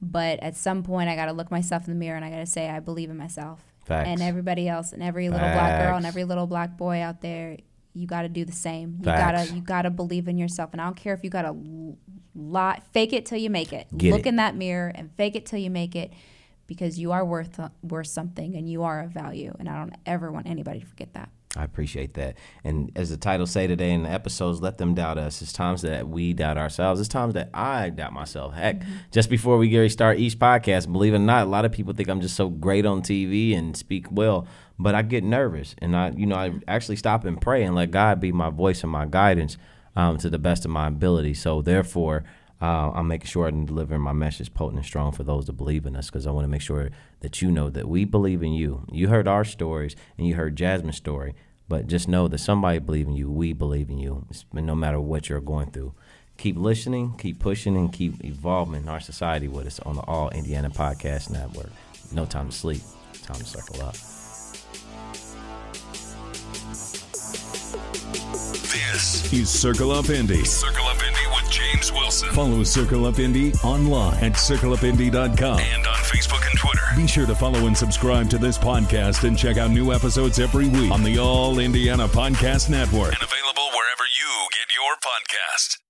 But 0.00 0.40
at 0.40 0.56
some 0.56 0.82
point, 0.82 1.08
I 1.08 1.16
got 1.16 1.26
to 1.26 1.32
look 1.32 1.50
myself 1.50 1.86
in 1.86 1.94
the 1.94 1.98
mirror 1.98 2.16
and 2.16 2.24
I 2.24 2.30
got 2.30 2.38
to 2.38 2.46
say, 2.46 2.68
I 2.68 2.80
believe 2.80 3.10
in 3.10 3.16
myself. 3.16 3.60
Facts. 3.84 4.08
And 4.08 4.20
everybody 4.20 4.68
else, 4.68 4.92
and 4.92 5.02
every 5.02 5.28
little 5.28 5.48
black 5.48 5.82
girl 5.82 5.96
and 5.96 6.04
every 6.04 6.24
little 6.24 6.46
black 6.46 6.76
boy 6.76 7.00
out 7.00 7.22
there, 7.22 7.56
you 7.94 8.06
got 8.06 8.22
to 8.22 8.28
do 8.28 8.44
the 8.44 8.52
same. 8.52 8.96
You 8.98 9.06
gotta, 9.06 9.46
you 9.52 9.60
gotta 9.62 9.90
believe 9.90 10.28
in 10.28 10.36
yourself. 10.36 10.70
And 10.72 10.80
I 10.80 10.84
don't 10.84 10.96
care 10.96 11.14
if 11.14 11.24
you 11.24 11.30
gotta 11.30 11.56
lie, 12.34 12.82
fake 12.92 13.12
it 13.12 13.24
till 13.24 13.38
you 13.38 13.50
make 13.50 13.72
it. 13.72 13.86
Get 13.96 14.12
look 14.12 14.20
it. 14.20 14.26
in 14.26 14.36
that 14.36 14.54
mirror 14.54 14.92
and 14.94 15.10
fake 15.16 15.34
it 15.34 15.46
till 15.46 15.58
you 15.58 15.70
make 15.70 15.96
it. 15.96 16.12
Because 16.68 16.98
you 17.00 17.10
are 17.10 17.24
worth 17.24 17.58
worth 17.82 18.06
something 18.06 18.54
and 18.54 18.70
you 18.70 18.84
are 18.84 19.00
of 19.00 19.10
value. 19.10 19.52
And 19.58 19.68
I 19.68 19.76
don't 19.76 19.94
ever 20.06 20.30
want 20.30 20.46
anybody 20.46 20.78
to 20.78 20.86
forget 20.86 21.14
that. 21.14 21.30
I 21.56 21.64
appreciate 21.64 22.14
that. 22.14 22.36
And 22.62 22.92
as 22.94 23.08
the 23.08 23.16
title 23.16 23.46
say 23.46 23.66
today 23.66 23.90
in 23.90 24.02
the 24.02 24.10
episodes, 24.10 24.60
let 24.60 24.76
them 24.76 24.94
doubt 24.94 25.16
us. 25.16 25.40
It's 25.40 25.52
times 25.52 25.80
that 25.80 26.06
we 26.06 26.34
doubt 26.34 26.58
ourselves. 26.58 27.00
It's 27.00 27.08
times 27.08 27.34
that 27.34 27.48
I 27.54 27.88
doubt 27.88 28.12
myself. 28.12 28.54
Heck, 28.54 28.82
just 29.10 29.30
before 29.30 29.56
we 29.56 29.70
Gary 29.70 29.88
start 29.88 30.18
each 30.18 30.38
podcast, 30.38 30.92
believe 30.92 31.14
it 31.14 31.16
or 31.16 31.20
not, 31.20 31.46
a 31.46 31.50
lot 31.50 31.64
of 31.64 31.72
people 31.72 31.94
think 31.94 32.08
I'm 32.08 32.20
just 32.20 32.36
so 32.36 32.50
great 32.50 32.84
on 32.84 33.00
TV 33.00 33.56
and 33.56 33.74
speak 33.74 34.06
well, 34.12 34.46
but 34.78 34.94
I 34.94 35.00
get 35.00 35.24
nervous 35.24 35.74
and 35.78 35.96
I, 35.96 36.10
you 36.10 36.26
know, 36.26 36.36
I 36.36 36.52
actually 36.68 36.96
stop 36.96 37.24
and 37.24 37.40
pray 37.40 37.64
and 37.64 37.74
let 37.74 37.90
God 37.90 38.20
be 38.20 38.30
my 38.30 38.50
voice 38.50 38.82
and 38.82 38.92
my 38.92 39.06
guidance 39.06 39.56
um, 39.96 40.18
to 40.18 40.28
the 40.28 40.38
best 40.38 40.66
of 40.66 40.70
my 40.70 40.88
ability. 40.88 41.32
So 41.32 41.62
therefore, 41.62 42.24
uh, 42.60 42.90
I'm 42.92 43.06
making 43.06 43.26
sure 43.26 43.46
I'm 43.46 43.66
delivering 43.66 44.00
my 44.00 44.12
message 44.12 44.52
potent 44.52 44.78
and 44.78 44.86
strong 44.86 45.12
for 45.12 45.22
those 45.22 45.46
that 45.46 45.52
believe 45.52 45.86
in 45.86 45.94
us 45.94 46.06
because 46.06 46.26
I 46.26 46.32
want 46.32 46.44
to 46.44 46.48
make 46.48 46.60
sure 46.60 46.90
that 47.20 47.40
you 47.40 47.50
know 47.50 47.70
that 47.70 47.88
we 47.88 48.04
believe 48.04 48.42
in 48.42 48.52
you. 48.52 48.84
You 48.90 49.08
heard 49.08 49.28
our 49.28 49.44
stories 49.44 49.94
and 50.16 50.26
you 50.26 50.34
heard 50.34 50.56
Jasmin's 50.56 50.96
story, 50.96 51.34
but 51.68 51.86
just 51.86 52.08
know 52.08 52.26
that 52.28 52.38
somebody 52.38 52.78
believes 52.80 53.08
in 53.08 53.14
you. 53.14 53.30
We 53.30 53.52
believe 53.52 53.90
in 53.90 53.98
you, 53.98 54.26
no 54.52 54.74
matter 54.74 55.00
what 55.00 55.28
you're 55.28 55.40
going 55.40 55.70
through. 55.70 55.94
Keep 56.36 56.56
listening, 56.56 57.14
keep 57.18 57.38
pushing, 57.40 57.76
and 57.76 57.92
keep 57.92 58.24
evolving 58.24 58.88
our 58.88 59.00
society 59.00 59.48
with 59.48 59.66
us 59.66 59.80
on 59.80 59.96
the 59.96 60.02
All 60.02 60.30
Indiana 60.30 60.70
Podcast 60.70 61.30
Network. 61.30 61.70
No 62.12 62.26
time 62.26 62.48
to 62.50 62.56
sleep, 62.56 62.82
time 63.22 63.38
to 63.38 63.44
circle 63.44 63.82
up. 63.82 63.94
This 68.70 69.32
is 69.32 69.50
Circle 69.50 69.90
Up 69.90 70.08
Indy. 70.10 70.44
Circle 70.44 70.86
Up 70.86 70.96
Indy 70.96 71.07
with 71.07 71.07
James 71.50 71.92
Wilson. 71.92 72.30
Follow 72.30 72.62
Circle 72.62 73.06
Up 73.06 73.18
Indy 73.18 73.52
online 73.64 74.16
at 74.22 74.32
circleupindy.com 74.32 75.58
and 75.58 75.86
on 75.86 75.94
Facebook 76.04 76.48
and 76.48 76.58
Twitter. 76.58 76.82
Be 76.96 77.06
sure 77.06 77.26
to 77.26 77.34
follow 77.34 77.66
and 77.66 77.76
subscribe 77.76 78.30
to 78.30 78.38
this 78.38 78.58
podcast 78.58 79.26
and 79.26 79.36
check 79.36 79.56
out 79.56 79.70
new 79.70 79.92
episodes 79.92 80.38
every 80.38 80.68
week 80.68 80.90
on 80.90 81.02
the 81.02 81.18
All 81.18 81.58
Indiana 81.58 82.06
Podcast 82.08 82.70
Network. 82.70 83.14
And 83.14 83.22
available 83.22 83.68
wherever 83.72 84.04
you 84.16 84.48
get 84.52 84.74
your 84.74 84.94
podcast. 84.96 85.87